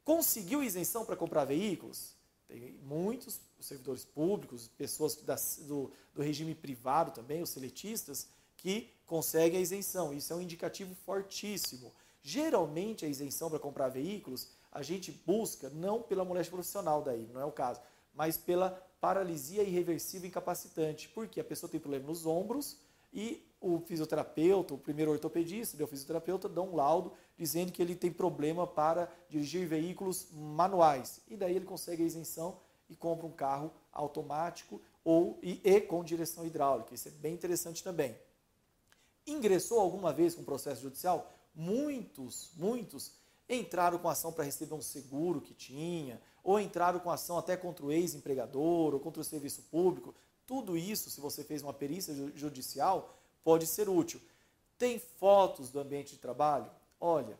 Conseguiu 0.04 0.64
isenção 0.64 1.06
para 1.06 1.16
comprar 1.16 1.46
veículos? 1.46 2.14
Tem 2.48 2.74
muitos 2.84 3.40
servidores 3.60 4.04
públicos, 4.04 4.68
pessoas 4.68 5.16
do, 5.60 5.92
do 6.14 6.22
regime 6.22 6.54
privado 6.54 7.12
também, 7.12 7.42
os 7.42 7.50
seletistas, 7.50 8.28
que 8.58 8.92
conseguem 9.06 9.60
a 9.60 9.62
isenção. 9.62 10.14
Isso 10.14 10.34
é 10.34 10.36
um 10.36 10.42
indicativo 10.42 10.94
fortíssimo. 11.06 11.94
Geralmente, 12.22 13.06
a 13.06 13.08
isenção 13.08 13.50
para 13.50 13.60
comprar 13.60 13.90
veículos, 13.90 14.50
a 14.72 14.82
gente 14.82 15.12
busca 15.12 15.70
não 15.70 16.02
pela 16.02 16.26
moléstia 16.26 16.52
profissional 16.52 17.02
daí, 17.02 17.28
não 17.34 17.42
é 17.42 17.46
o 17.46 17.52
caso, 17.52 17.82
mas 18.14 18.38
pela 18.38 18.82
paralisia 19.02 19.64
irreversível 19.64 20.30
incapacitante, 20.30 21.10
porque 21.10 21.42
a 21.42 21.44
pessoa 21.44 21.70
tem 21.70 21.80
problema 21.80 22.06
nos 22.06 22.26
ombros 22.26 22.78
e 23.12 23.46
o 23.60 23.80
fisioterapeuta, 23.82 24.74
o 24.74 24.78
primeiro 24.78 25.12
ortopedista, 25.12 25.84
o 25.84 25.88
fisioterapeuta, 25.88 26.48
dá 26.48 26.62
um 26.62 26.76
laudo 26.76 27.12
dizendo 27.38 27.72
que 27.72 27.82
ele 27.82 27.96
tem 27.96 28.12
problema 28.12 28.66
para 28.66 29.12
dirigir 29.28 29.68
veículos 29.68 30.28
manuais. 30.32 31.20
E 31.28 31.36
daí 31.36 31.56
ele 31.56 31.66
consegue 31.66 32.04
a 32.04 32.06
isenção 32.06 32.58
e 32.90 32.96
compra 32.96 33.28
um 33.28 33.32
carro 33.32 33.74
automático 33.92 34.82
ou 35.04 35.38
e, 35.42 35.60
e 35.64 35.82
com 35.82 36.04
direção 36.04 36.46
hidráulica. 36.46 36.94
Isso 36.94 37.08
é 37.08 37.12
bem 37.12 37.34
interessante 37.34 37.84
também. 37.84 38.16
Ingressou 39.28 39.80
alguma 39.80 40.14
vez 40.14 40.36
com 40.36 40.44
processo 40.44 40.82
judicial? 40.82 41.30
muitos, 41.54 42.52
muitos 42.56 43.12
entraram 43.56 43.98
com 44.00 44.10
ação 44.10 44.32
para 44.32 44.44
receber 44.44 44.74
um 44.74 44.82
seguro 44.82 45.42
que 45.42 45.54
tinha, 45.54 46.22
ou 46.44 46.60
entraram 46.60 47.00
com 47.00 47.12
ação 47.12 47.38
até 47.38 47.58
contra 47.58 47.86
o 47.86 47.92
ex-empregador, 47.92 48.94
ou 48.94 49.00
contra 49.00 49.22
o 49.22 49.26
serviço 49.26 49.64
público. 49.64 50.16
Tudo 50.48 50.78
isso, 50.78 51.10
se 51.10 51.20
você 51.20 51.44
fez 51.44 51.62
uma 51.62 51.74
perícia 51.74 52.14
judicial, 52.36 53.18
pode 53.44 53.68
ser 53.68 53.90
útil. 53.90 54.22
Tem 54.78 55.00
fotos 55.00 55.70
do 55.70 55.80
ambiente 55.80 56.14
de 56.14 56.20
trabalho? 56.20 56.70
Olha, 57.00 57.40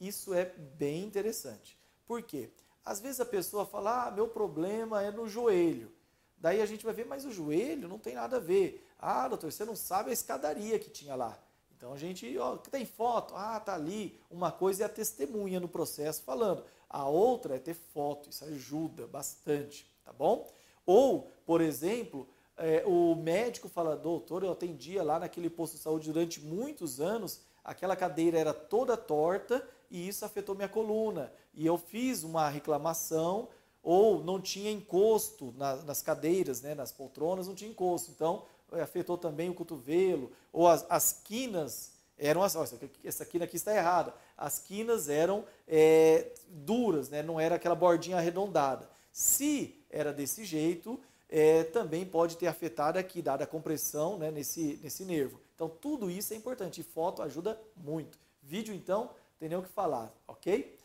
isso 0.00 0.34
é 0.34 0.44
bem 0.44 1.04
interessante. 1.04 1.78
Por 2.06 2.22
quê? 2.22 2.50
Às 2.84 3.00
vezes 3.00 3.20
a 3.20 3.26
pessoa 3.26 3.66
fala, 3.66 4.06
ah, 4.06 4.10
meu 4.10 4.28
problema 4.28 5.02
é 5.02 5.10
no 5.10 5.28
joelho. 5.28 5.92
Daí 6.38 6.62
a 6.62 6.66
gente 6.66 6.84
vai 6.84 6.94
ver, 6.94 7.06
mas 7.06 7.24
o 7.24 7.30
joelho 7.30 7.86
não 7.86 7.98
tem 7.98 8.14
nada 8.14 8.38
a 8.38 8.40
ver. 8.40 8.88
Ah, 8.98 9.28
doutor, 9.28 9.52
você 9.52 9.64
não 9.64 9.76
sabe 9.76 10.10
a 10.10 10.12
escadaria 10.12 10.78
que 10.78 10.90
tinha 10.90 11.14
lá. 11.14 11.38
Então 11.80 11.94
a 11.94 11.96
gente, 11.96 12.36
ó, 12.36 12.58
tem 12.58 12.84
foto, 12.84 13.34
ah, 13.34 13.58
tá 13.58 13.74
ali. 13.74 14.20
Uma 14.30 14.52
coisa 14.52 14.82
é 14.82 14.86
a 14.86 14.88
testemunha 14.88 15.58
no 15.58 15.66
processo 15.66 16.22
falando, 16.22 16.62
a 16.90 17.08
outra 17.08 17.56
é 17.56 17.58
ter 17.58 17.72
foto, 17.72 18.28
isso 18.28 18.44
ajuda 18.44 19.06
bastante, 19.06 19.90
tá 20.04 20.12
bom? 20.12 20.46
Ou, 20.84 21.30
por 21.46 21.62
exemplo, 21.62 22.28
é, 22.58 22.84
o 22.86 23.14
médico 23.14 23.66
fala, 23.66 23.96
doutor, 23.96 24.42
eu 24.44 24.52
atendia 24.52 25.02
lá 25.02 25.18
naquele 25.18 25.48
posto 25.48 25.78
de 25.78 25.82
saúde 25.82 26.12
durante 26.12 26.38
muitos 26.42 27.00
anos, 27.00 27.40
aquela 27.64 27.96
cadeira 27.96 28.38
era 28.38 28.52
toda 28.52 28.94
torta 28.94 29.66
e 29.90 30.06
isso 30.06 30.22
afetou 30.22 30.54
minha 30.54 30.68
coluna. 30.68 31.32
E 31.54 31.64
eu 31.64 31.78
fiz 31.78 32.22
uma 32.22 32.46
reclamação, 32.50 33.48
ou 33.82 34.22
não 34.22 34.38
tinha 34.38 34.70
encosto 34.70 35.54
nas, 35.56 36.02
cadeiras, 36.02 36.60
né, 36.60 36.74
nas 36.74 36.92
poltronas, 36.92 37.48
não 37.48 37.54
tinha 37.54 37.70
encosto. 37.70 38.10
Então, 38.10 38.44
afetou 38.82 39.16
também 39.16 39.48
o 39.50 39.54
cotovelo, 39.54 40.32
ou 40.52 40.68
as, 40.68 40.84
as 40.88 41.20
quinas 41.24 41.92
eram 42.18 42.42
as. 42.42 42.54
Essa 43.02 43.24
quina 43.24 43.44
aqui 43.44 43.56
está 43.56 43.74
errada. 43.74 44.14
As 44.36 44.58
quinas 44.58 45.08
eram 45.08 45.44
é, 45.66 46.32
duras, 46.48 47.08
né? 47.08 47.22
não 47.22 47.40
era 47.40 47.56
aquela 47.56 47.74
bordinha 47.74 48.18
arredondada. 48.18 48.88
Se 49.12 49.74
era 49.90 50.12
desse 50.12 50.44
jeito, 50.44 51.00
é, 51.28 51.64
também 51.64 52.04
pode 52.04 52.36
ter 52.36 52.46
afetado 52.46 52.98
aqui, 52.98 53.22
dada 53.22 53.44
a 53.44 53.46
compressão 53.46 54.18
né, 54.18 54.30
nesse, 54.30 54.78
nesse 54.82 55.04
nervo. 55.04 55.40
Então, 55.54 55.68
tudo 55.68 56.10
isso 56.10 56.32
é 56.32 56.36
importante 56.36 56.80
e 56.80 56.84
foto 56.84 57.22
ajuda 57.22 57.60
muito. 57.76 58.18
Vídeo, 58.42 58.74
então, 58.74 59.10
tem 59.38 59.48
nem 59.48 59.58
o 59.58 59.62
que 59.62 59.68
falar, 59.68 60.12
ok? 60.26 60.78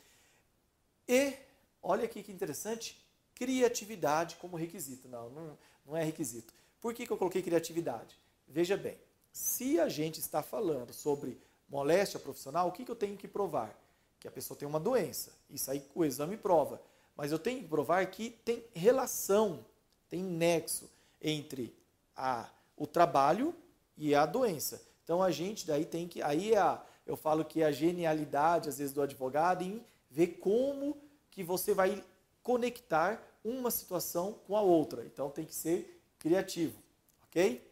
E, 1.07 1.33
olha 1.81 2.05
aqui 2.05 2.21
que 2.23 2.31
interessante, 2.31 3.01
criatividade 3.33 4.35
como 4.35 4.57
requisito. 4.57 5.07
Não, 5.07 5.29
não, 5.29 5.57
não 5.85 5.97
é 5.97 6.03
requisito. 6.03 6.53
Por 6.81 6.93
que, 6.93 7.05
que 7.05 7.11
eu 7.11 7.17
coloquei 7.17 7.41
criatividade? 7.41 8.19
Veja 8.47 8.77
bem, 8.77 8.97
se 9.31 9.79
a 9.79 9.89
gente 9.89 10.19
está 10.19 10.41
falando 10.41 10.93
sobre 10.93 11.37
moléstia 11.67 12.19
profissional, 12.19 12.67
o 12.67 12.71
que, 12.71 12.85
que 12.85 12.91
eu 12.91 12.95
tenho 12.95 13.17
que 13.17 13.27
provar? 13.27 13.77
Que 14.19 14.27
a 14.27 14.31
pessoa 14.31 14.57
tem 14.57 14.67
uma 14.67 14.79
doença. 14.79 15.31
Isso 15.49 15.69
aí 15.69 15.83
o 15.93 16.05
exame 16.05 16.37
prova. 16.37 16.81
Mas 17.15 17.31
eu 17.31 17.39
tenho 17.39 17.61
que 17.61 17.67
provar 17.67 18.05
que 18.07 18.29
tem 18.29 18.63
relação, 18.73 19.65
tem 20.09 20.21
nexo 20.21 20.89
entre 21.21 21.75
a, 22.15 22.49
o 22.77 22.85
trabalho 22.85 23.53
e 23.97 24.13
a 24.13 24.25
doença. 24.25 24.81
Então 25.03 25.21
a 25.21 25.31
gente 25.31 25.65
daí 25.65 25.85
tem 25.85 26.07
que. 26.07 26.21
Aí 26.21 26.53
é 26.53 26.57
a, 26.57 26.83
eu 27.05 27.15
falo 27.15 27.45
que 27.45 27.61
é 27.61 27.65
a 27.65 27.71
genialidade, 27.71 28.69
às 28.69 28.77
vezes, 28.77 28.93
do 28.93 29.01
advogado 29.01 29.63
em 29.63 29.83
ver 30.09 30.39
como 30.39 30.97
que 31.29 31.43
você 31.43 31.73
vai 31.73 32.03
conectar 32.41 33.21
uma 33.43 33.69
situação 33.69 34.33
com 34.47 34.55
a 34.55 34.61
outra. 34.61 35.05
Então 35.05 35.29
tem 35.29 35.45
que 35.45 35.53
ser 35.53 35.94
criativo, 36.25 36.75
ok? 37.27 37.71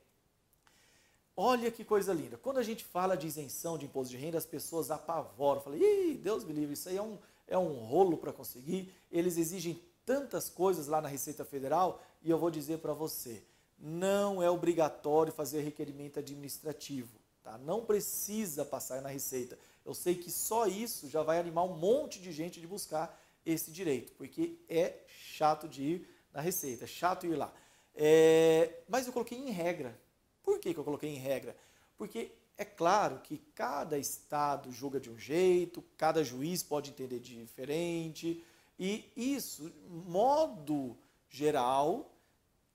Olha 1.36 1.72
que 1.72 1.83
coisa 1.83 2.13
linda. 2.13 2.38
Quando 2.38 2.60
a 2.60 2.63
gente 2.63 2.83
fala 2.83 3.17
de 3.17 3.25
isenção 3.25 3.79
de 3.79 3.86
imposto 3.86 4.12
de 4.12 4.17
renda, 4.17 4.38
as 4.38 4.45
pessoas 4.45 4.91
apavoram. 4.91 5.60
Falam, 5.60 5.79
Ih, 5.79 6.13
Deus 6.17 6.43
me 6.43 6.53
livre, 6.53 6.75
isso 6.75 6.88
aí 6.88 6.98
é 6.98 7.01
um, 7.01 7.17
é 7.48 7.57
um 7.57 7.74
rolo 7.79 8.15
para 8.15 8.31
conseguir. 8.31 8.93
Eles 9.12 9.38
exigem 9.38 9.81
tantas 10.05 10.51
coisas 10.51 10.86
lá 10.86 11.01
na 11.01 11.07
Receita 11.07 11.43
Federal 11.43 12.00
e 12.22 12.29
eu 12.29 12.38
vou 12.38 12.51
dizer 12.51 12.77
para 12.77 12.93
você, 12.93 13.41
não 13.79 14.43
é 14.43 14.51
obrigatório 14.51 15.33
fazer 15.33 15.62
requerimento 15.62 16.19
administrativo. 16.19 17.17
Tá? 17.41 17.57
Não 17.57 17.83
precisa 17.83 18.63
passar 18.63 19.01
na 19.01 19.10
Receita. 19.10 19.57
Eu 19.83 19.95
sei 19.95 20.13
que 20.13 20.29
só 20.29 20.67
isso 20.67 21.10
já 21.10 21.24
vai 21.24 21.39
animar 21.39 21.63
um 21.63 21.75
monte 21.75 22.22
de 22.22 22.31
gente 22.31 22.62
de 22.62 22.67
buscar 22.67 23.19
esse 23.43 23.72
direito, 23.72 24.13
porque 24.13 24.60
é 24.69 25.00
chato 25.07 25.67
de 25.67 25.81
ir 25.81 26.07
na 26.31 26.39
Receita, 26.39 26.83
é 26.83 26.88
chato 26.88 27.25
ir 27.25 27.36
lá. 27.36 27.51
É, 27.96 28.82
mas 28.88 29.08
eu 29.08 29.14
coloquei 29.14 29.38
em 29.38 29.52
regra. 29.52 30.00
Por 30.42 30.60
que, 30.60 30.74
que 30.74 30.80
eu 30.80 30.84
coloquei 30.84 31.10
em 31.10 31.18
regra? 31.18 31.56
Porque 31.98 32.32
é 32.58 32.66
claro 32.66 33.20
que 33.20 33.38
cada 33.56 33.98
estado 33.98 34.72
julga 34.72 35.00
de 35.00 35.10
um 35.10 35.18
jeito, 35.18 35.84
cada 35.98 36.24
juiz 36.24 36.62
pode 36.62 36.92
entender 36.92 37.20
diferente, 37.20 38.44
e 38.80 39.12
isso, 39.16 39.72
modo 39.88 40.98
geral, 41.30 42.12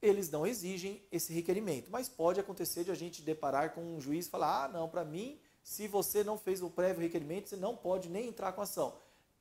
eles 0.01 0.31
não 0.31 0.47
exigem 0.47 1.03
esse 1.11 1.33
requerimento. 1.33 1.91
Mas 1.91 2.09
pode 2.09 2.41
acontecer 2.41 2.85
de 2.85 2.91
a 2.91 2.95
gente 2.95 3.23
deparar 3.23 3.75
com 3.75 3.83
um 3.83 4.01
juiz 4.01 4.27
e 4.27 4.31
falar: 4.31 4.65
ah, 4.65 4.69
não, 4.69 4.89
para 4.89 5.05
mim, 5.05 5.39
se 5.63 5.87
você 5.87 6.25
não 6.25 6.39
fez 6.39 6.63
o 6.63 6.71
prévio 6.71 7.03
requerimento, 7.03 7.49
você 7.49 7.57
não 7.57 7.77
pode 7.77 8.09
nem 8.09 8.29
entrar 8.29 8.53
com 8.53 8.63
ação. 8.63 8.97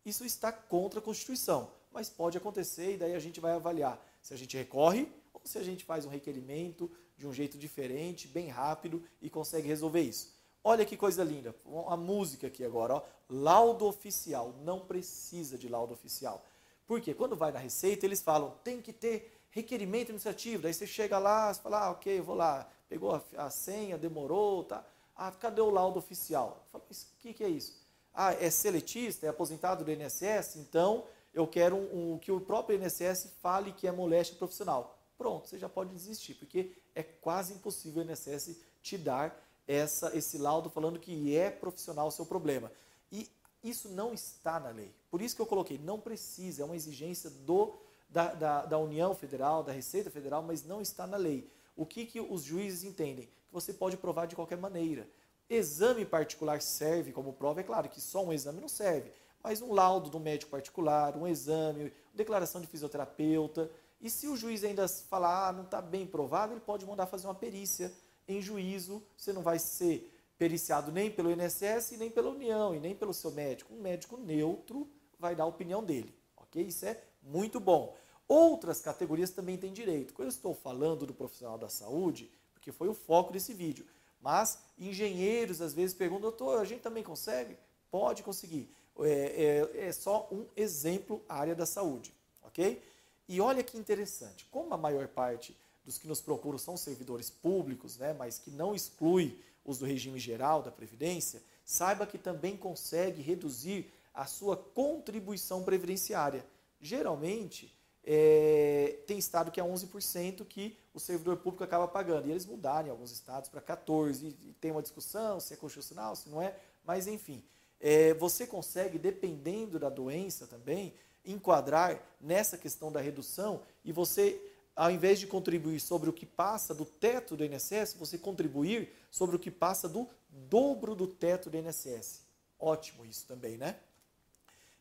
Isso 0.06 0.26
está 0.26 0.52
contra 0.52 1.00
a 1.00 1.04
Constituição, 1.04 1.72
mas 1.92 2.10
pode 2.10 2.38
acontecer 2.38 2.94
e 2.94 2.98
daí 2.98 3.14
a 3.14 3.20
gente 3.20 3.40
vai 3.40 3.54
avaliar 3.54 4.02
se 4.22 4.34
a 4.34 4.38
gente 4.38 4.58
recorre 4.58 5.10
ou 5.38 5.42
se 5.46 5.58
a 5.58 5.64
gente 5.64 5.86
faz 5.86 6.06
um 6.06 6.10
requerimento 6.10 6.90
de 7.16 7.28
um 7.28 7.34
jeito 7.34 7.58
diferente, 7.58 8.28
bem 8.28 8.50
rápido 8.50 9.04
e 9.22 9.30
consegue 9.30 9.68
resolver 9.68 10.02
isso. 10.02 10.36
Olha 10.64 10.86
que 10.86 10.98
coisa 10.98 11.24
linda, 11.24 11.56
a 11.88 11.96
música 11.96 12.48
aqui 12.48 12.64
agora, 12.64 12.96
ó. 12.96 13.02
laudo 13.30 13.86
oficial, 13.86 14.54
não 14.64 14.82
precisa 14.82 15.58
de 15.58 15.70
laudo 15.70 15.94
oficial. 15.94 16.44
Por 16.86 17.00
quê? 17.00 17.14
Quando 17.14 17.36
vai 17.36 17.52
na 17.52 17.60
Receita, 17.60 18.06
eles 18.06 18.22
falam, 18.22 18.52
tem 18.64 18.82
que 18.82 18.92
ter 18.92 19.34
requerimento 19.50 20.08
administrativo. 20.08 20.64
Daí 20.64 20.74
você 20.74 20.86
chega 20.86 21.18
lá, 21.18 21.54
você 21.54 21.62
fala, 21.62 21.86
ah, 21.86 21.92
ok, 21.92 22.22
vou 22.22 22.36
lá, 22.36 22.70
pegou 22.90 23.16
a, 23.16 23.22
a 23.38 23.50
senha, 23.50 23.98
demorou, 23.98 24.64
tá? 24.64 24.86
Ah, 25.16 25.32
cadê 25.32 25.62
o 25.62 25.70
laudo 25.70 26.00
oficial? 26.00 26.66
Fala, 26.72 26.84
o 26.84 27.18
que, 27.20 27.34
que 27.34 27.44
é 27.44 27.50
isso? 27.50 27.82
Ah, 28.14 28.34
é 28.34 28.50
seletista, 28.50 29.26
é 29.26 29.30
aposentado 29.30 29.84
do 29.84 29.92
INSS, 29.92 30.58
então 30.58 31.06
eu 31.34 31.46
quero 31.48 31.76
um, 31.76 32.14
um, 32.14 32.20
que 32.20 32.32
o 32.32 32.42
próprio 32.42 32.82
INSS 32.82 33.34
fale 33.42 33.72
que 33.72 33.88
é 33.88 33.92
moléstia 33.92 34.36
profissional. 34.38 34.97
Pronto, 35.18 35.48
você 35.48 35.58
já 35.58 35.68
pode 35.68 35.92
desistir, 35.92 36.36
porque 36.36 36.72
é 36.94 37.02
quase 37.02 37.54
impossível 37.54 38.04
o 38.04 38.06
INSS 38.06 38.58
te 38.82 38.98
dar 38.98 39.44
essa, 39.68 40.16
esse 40.16 40.38
laudo 40.38 40.70
falando 40.70 41.00
que 41.00 41.36
é 41.36 41.50
profissional 41.50 42.08
o 42.08 42.12
seu 42.12 42.26
problema. 42.26 42.72
E 43.12 43.28
isso 43.64 43.90
não 43.90 44.14
está 44.14 44.60
na 44.60 44.70
lei. 44.70 44.94
Por 45.10 45.22
isso 45.22 45.36
que 45.36 45.42
eu 45.42 45.46
coloquei, 45.46 45.78
não 45.78 46.00
precisa, 46.00 46.62
é 46.62 46.66
uma 46.66 46.76
exigência 46.76 47.30
do 47.30 47.76
da, 48.10 48.34
da, 48.34 48.66
da, 48.66 48.78
União 48.78 49.14
Federal, 49.14 49.64
da 49.64 49.74
Receita 49.74 50.10
Federal, 50.10 50.42
mas 50.42 50.64
não 50.64 50.82
está 50.82 51.06
na 51.06 51.18
lei. 51.18 51.52
O 51.76 51.86
que, 51.86 52.06
que 52.06 52.22
os 52.22 52.42
juízes 52.42 52.84
entendem? 52.84 53.26
Que 53.26 53.54
você 53.54 53.74
pode 53.74 53.98
provar 53.98 54.28
de 54.28 54.36
qualquer 54.36 54.58
maneira. 54.58 55.08
Exame 55.50 56.06
particular 56.06 56.62
serve 56.62 57.12
como 57.12 57.34
prova, 57.34 57.60
é 57.60 57.64
claro 57.64 57.90
que 57.90 58.00
só 58.02 58.24
um 58.24 58.34
exame 58.34 58.62
não 58.62 58.68
serve, 58.68 59.12
mas 59.44 59.62
um 59.62 59.74
laudo 59.74 60.10
do 60.10 60.20
médico 60.20 60.52
particular, 60.52 61.16
um 61.16 61.28
exame, 61.28 61.92
declaração 62.14 62.60
de 62.60 62.68
fisioterapeuta. 62.68 63.70
E 64.00 64.10
se 64.10 64.28
o 64.28 64.36
juiz 64.38 64.64
ainda 64.64 64.88
falar, 64.88 65.50
ah, 65.50 65.54
não 65.54 65.64
está 65.64 65.82
bem 65.82 66.06
provado, 66.06 66.54
ele 66.54 66.62
pode 66.62 66.86
mandar 66.86 67.08
fazer 67.08 67.28
uma 67.28 67.36
perícia 67.36 67.92
em 68.28 68.42
juízo. 68.42 69.04
Você 69.18 69.34
não 69.34 69.42
vai 69.42 69.58
ser 69.58 70.14
periciado 70.38 70.92
nem 70.92 71.10
pelo 71.10 71.32
INSS, 71.32 71.98
nem 71.98 72.10
pela 72.10 72.30
União, 72.30 72.76
e 72.76 72.80
nem 72.80 72.96
pelo 72.96 73.14
seu 73.14 73.32
médico. 73.32 73.74
Um 73.74 73.82
médico 73.82 74.18
neutro 74.18 74.88
vai 75.20 75.36
dar 75.36 75.44
a 75.44 75.48
opinião 75.48 75.84
dele. 75.84 76.14
Ok? 76.36 76.62
Isso 76.62 76.86
é 76.86 77.02
muito 77.22 77.60
bom. 77.60 77.96
Outras 78.28 78.82
categorias 78.82 79.32
também 79.32 79.58
têm 79.58 79.74
direito. 79.74 80.14
Quando 80.14 80.28
eu 80.28 80.32
estou 80.32 80.54
falando 80.54 81.06
do 81.06 81.14
profissional 81.14 81.58
da 81.58 81.70
saúde, 81.70 82.30
porque 82.54 82.72
foi 82.72 82.88
o 82.90 82.94
foco 82.94 83.32
desse 83.32 83.54
vídeo, 83.54 83.86
mas 84.20 84.60
engenheiros 84.78 85.62
às 85.62 85.74
vezes 85.74 85.96
perguntam, 85.96 86.30
doutor, 86.30 86.60
a 86.60 86.66
gente 86.66 86.82
também 86.82 87.04
consegue? 87.04 87.58
Pode 87.90 88.24
conseguir. 88.24 88.70
É, 89.00 89.70
é, 89.76 89.88
é 89.88 89.92
só 89.92 90.28
um 90.32 90.46
exemplo 90.56 91.24
área 91.30 91.56
da 91.56 91.66
saúde, 91.66 92.14
ok? 92.44 92.82
E 93.28 93.42
olha 93.42 93.64
que 93.64 93.78
interessante, 93.78 94.46
como 94.52 94.74
a 94.74 94.78
maior 94.78 95.08
parte 95.08 95.56
dos 95.84 95.98
que 95.98 96.08
nos 96.08 96.22
procuram 96.22 96.58
são 96.58 96.78
servidores 96.78 97.30
públicos, 97.30 97.98
né, 97.98 98.14
mas 98.14 98.40
que 98.40 98.52
não 98.52 98.76
exclui 98.76 99.38
os 99.66 99.80
do 99.80 99.86
regime 99.86 100.20
geral 100.20 100.62
da 100.62 100.72
Previdência, 100.72 101.42
saiba 101.66 102.08
que 102.08 102.18
também 102.18 102.56
consegue 102.56 103.22
reduzir 103.22 103.92
a 104.14 104.26
sua 104.26 104.56
contribuição 104.56 105.64
previdenciária 105.64 106.46
geralmente 106.80 107.74
é, 108.04 109.00
tem 109.06 109.18
estado 109.18 109.52
que 109.52 109.60
é 109.60 109.64
11% 109.64 110.46
que 110.46 110.78
o 110.94 111.00
servidor 111.00 111.38
público 111.38 111.64
acaba 111.64 111.88
pagando. 111.88 112.28
E 112.28 112.32
eles 112.32 112.46
mudaram 112.46 112.88
em 112.88 112.92
alguns 112.92 113.12
estados 113.12 113.50
para 113.50 113.62
14%. 113.62 114.22
E, 114.24 114.50
e 114.50 114.54
tem 114.54 114.72
uma 114.72 114.82
discussão 114.82 115.40
se 115.40 115.54
é 115.54 115.58
constitucional, 115.58 116.16
se 116.16 116.30
não 116.30 116.42
é. 116.42 116.56
Mas, 116.86 117.08
enfim, 117.08 117.44
é, 117.80 118.14
você 118.14 118.48
consegue, 118.48 118.98
dependendo 118.98 119.78
da 119.78 119.90
doença 119.90 120.48
também, 120.48 120.94
enquadrar 121.28 122.02
nessa 122.20 122.58
questão 122.58 122.92
da 122.92 123.00
redução 123.00 123.62
e 123.84 123.92
você, 123.92 124.42
ao 124.76 124.90
invés 124.90 125.20
de 125.20 125.28
contribuir 125.28 125.80
sobre 125.80 126.10
o 126.10 126.14
que 126.14 126.26
passa 126.26 126.74
do 126.74 126.86
teto 126.86 127.36
do 127.36 127.44
INSS, 127.44 127.96
você 128.00 128.18
contribuir 128.18 128.94
sobre 129.12 129.36
o 129.36 129.40
que 129.40 129.52
passa 129.52 129.88
do 129.88 130.08
dobro 130.30 130.96
do 130.96 131.08
teto 131.08 131.50
do 131.50 131.58
INSS. 131.58 132.24
Ótimo 132.60 133.06
isso 133.06 133.26
também, 133.28 133.58
né? 133.58 133.78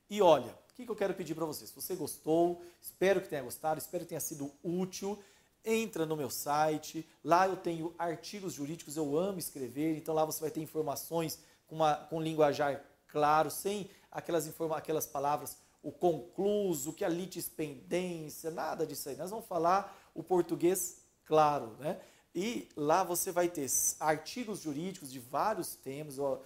E 0.08 0.22
olha, 0.22 0.56
o 0.70 0.74
que 0.74 0.88
eu 0.88 0.96
quero 0.96 1.14
pedir 1.14 1.34
para 1.34 1.44
você? 1.44 1.66
Se 1.66 1.74
você 1.74 1.94
gostou, 1.94 2.62
espero 2.80 3.20
que 3.20 3.28
tenha 3.28 3.42
gostado, 3.42 3.78
espero 3.78 4.04
que 4.04 4.10
tenha 4.10 4.20
sido 4.20 4.52
útil. 4.62 5.18
Entra 5.64 6.06
no 6.06 6.16
meu 6.16 6.30
site, 6.30 7.04
lá 7.24 7.48
eu 7.48 7.56
tenho 7.56 7.92
artigos 7.98 8.52
jurídicos, 8.52 8.96
eu 8.96 9.18
amo 9.18 9.40
escrever, 9.40 9.96
então 9.96 10.14
lá 10.14 10.24
você 10.24 10.40
vai 10.40 10.50
ter 10.50 10.60
informações 10.60 11.40
com, 11.66 11.74
uma, 11.74 11.96
com 11.96 12.22
linguajar 12.22 12.84
claro, 13.08 13.50
sem 13.50 13.90
aquelas, 14.10 14.48
aquelas 14.76 15.06
palavras, 15.06 15.56
o 15.86 15.92
concluso, 15.92 16.92
que 16.92 17.04
a 17.04 17.08
litispendência, 17.08 18.50
nada 18.50 18.84
disso 18.84 19.08
aí. 19.08 19.14
Nós 19.14 19.30
vamos 19.30 19.46
falar 19.46 19.96
o 20.16 20.20
português 20.20 21.00
claro, 21.24 21.76
né? 21.78 22.00
E 22.34 22.68
lá 22.76 23.04
você 23.04 23.30
vai 23.30 23.48
ter 23.48 23.70
artigos 24.00 24.62
jurídicos 24.62 25.12
de 25.12 25.20
vários 25.20 25.76
temas, 25.76 26.18
eu 26.18 26.42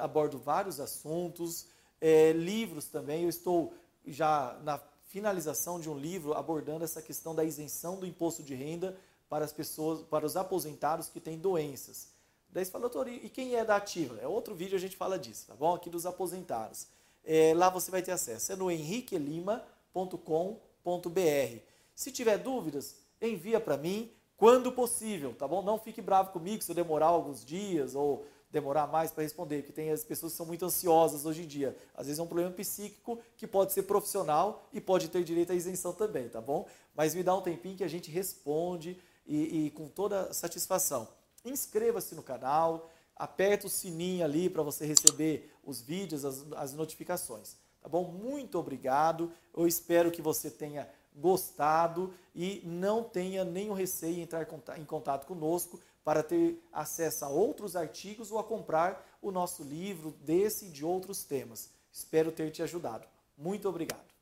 abordo 0.00 0.38
vários 0.38 0.78
assuntos, 0.78 1.66
é, 2.00 2.30
livros 2.30 2.84
também. 2.84 3.24
Eu 3.24 3.28
estou 3.28 3.74
já 4.06 4.56
na 4.62 4.80
finalização 5.06 5.80
de 5.80 5.90
um 5.90 5.98
livro 5.98 6.32
abordando 6.34 6.84
essa 6.84 7.02
questão 7.02 7.34
da 7.34 7.42
isenção 7.42 7.98
do 7.98 8.06
imposto 8.06 8.40
de 8.40 8.54
renda 8.54 8.96
para 9.28 9.44
as 9.44 9.52
pessoas, 9.52 10.02
para 10.02 10.24
os 10.24 10.36
aposentados 10.36 11.08
que 11.08 11.18
têm 11.18 11.40
doenças. 11.40 12.12
Daí 12.48 12.64
você 12.64 12.70
fala, 12.70 12.82
doutor, 12.82 13.08
e 13.08 13.28
quem 13.28 13.56
é 13.56 13.64
da 13.64 13.74
ativa? 13.74 14.16
É 14.20 14.28
outro 14.28 14.54
vídeo 14.54 14.76
a 14.76 14.80
gente 14.80 14.96
fala 14.96 15.18
disso, 15.18 15.48
tá 15.48 15.56
bom? 15.56 15.74
Aqui 15.74 15.90
dos 15.90 16.06
aposentados. 16.06 16.86
É, 17.26 17.52
lá 17.54 17.68
você 17.68 17.90
vai 17.90 18.02
ter 18.02 18.12
acesso. 18.12 18.52
É 18.52 18.56
no 18.56 18.70
henriquelima.com.br. 18.70 21.58
Se 21.94 22.12
tiver 22.12 22.38
dúvidas, 22.38 22.96
envia 23.20 23.58
para 23.58 23.76
mim 23.76 24.10
quando 24.36 24.70
possível, 24.70 25.34
tá 25.34 25.48
bom? 25.48 25.62
Não 25.62 25.78
fique 25.78 26.00
bravo 26.00 26.30
comigo 26.30 26.62
se 26.62 26.70
eu 26.70 26.74
demorar 26.74 27.06
alguns 27.06 27.44
dias 27.44 27.94
ou 27.94 28.24
demorar 28.50 28.86
mais 28.86 29.10
para 29.10 29.22
responder, 29.22 29.62
porque 29.62 29.72
tem 29.72 29.90
as 29.90 30.04
pessoas 30.04 30.32
que 30.32 30.36
são 30.36 30.46
muito 30.46 30.64
ansiosas 30.64 31.26
hoje 31.26 31.42
em 31.42 31.46
dia. 31.46 31.76
Às 31.94 32.06
vezes 32.06 32.18
é 32.18 32.22
um 32.22 32.26
problema 32.26 32.52
psíquico 32.52 33.18
que 33.36 33.46
pode 33.46 33.72
ser 33.72 33.82
profissional 33.82 34.66
e 34.72 34.80
pode 34.80 35.08
ter 35.08 35.24
direito 35.24 35.52
à 35.52 35.54
isenção 35.54 35.92
também, 35.92 36.28
tá 36.28 36.40
bom? 36.40 36.66
Mas 36.94 37.14
me 37.14 37.22
dá 37.22 37.34
um 37.34 37.42
tempinho 37.42 37.76
que 37.76 37.84
a 37.84 37.88
gente 37.88 38.10
responde 38.10 38.98
e, 39.26 39.66
e 39.66 39.70
com 39.70 39.88
toda 39.88 40.32
satisfação. 40.32 41.08
Inscreva-se 41.44 42.14
no 42.14 42.22
canal, 42.22 42.90
aperta 43.16 43.66
o 43.66 43.70
sininho 43.70 44.24
ali 44.24 44.50
para 44.50 44.62
você 44.62 44.84
receber 44.84 45.52
os 45.64 45.80
vídeos, 45.80 46.24
as, 46.24 46.44
as 46.52 46.74
notificações. 46.74 47.56
Tá 47.80 47.88
bom? 47.88 48.04
Muito 48.04 48.58
obrigado. 48.58 49.32
Eu 49.56 49.66
espero 49.66 50.10
que 50.10 50.20
você 50.20 50.50
tenha 50.50 50.88
gostado 51.14 52.12
e 52.34 52.60
não 52.64 53.02
tenha 53.02 53.44
nenhum 53.44 53.72
receio 53.72 54.18
em 54.18 54.22
entrar 54.22 54.46
em 54.76 54.84
contato 54.84 55.26
conosco 55.26 55.80
para 56.04 56.22
ter 56.22 56.62
acesso 56.72 57.24
a 57.24 57.28
outros 57.28 57.74
artigos 57.74 58.30
ou 58.30 58.38
a 58.38 58.44
comprar 58.44 59.04
o 59.20 59.32
nosso 59.32 59.64
livro 59.64 60.12
desse 60.20 60.66
e 60.66 60.70
de 60.70 60.84
outros 60.84 61.24
temas. 61.24 61.70
Espero 61.90 62.30
ter 62.30 62.50
te 62.50 62.62
ajudado. 62.62 63.08
Muito 63.36 63.68
obrigado. 63.68 64.15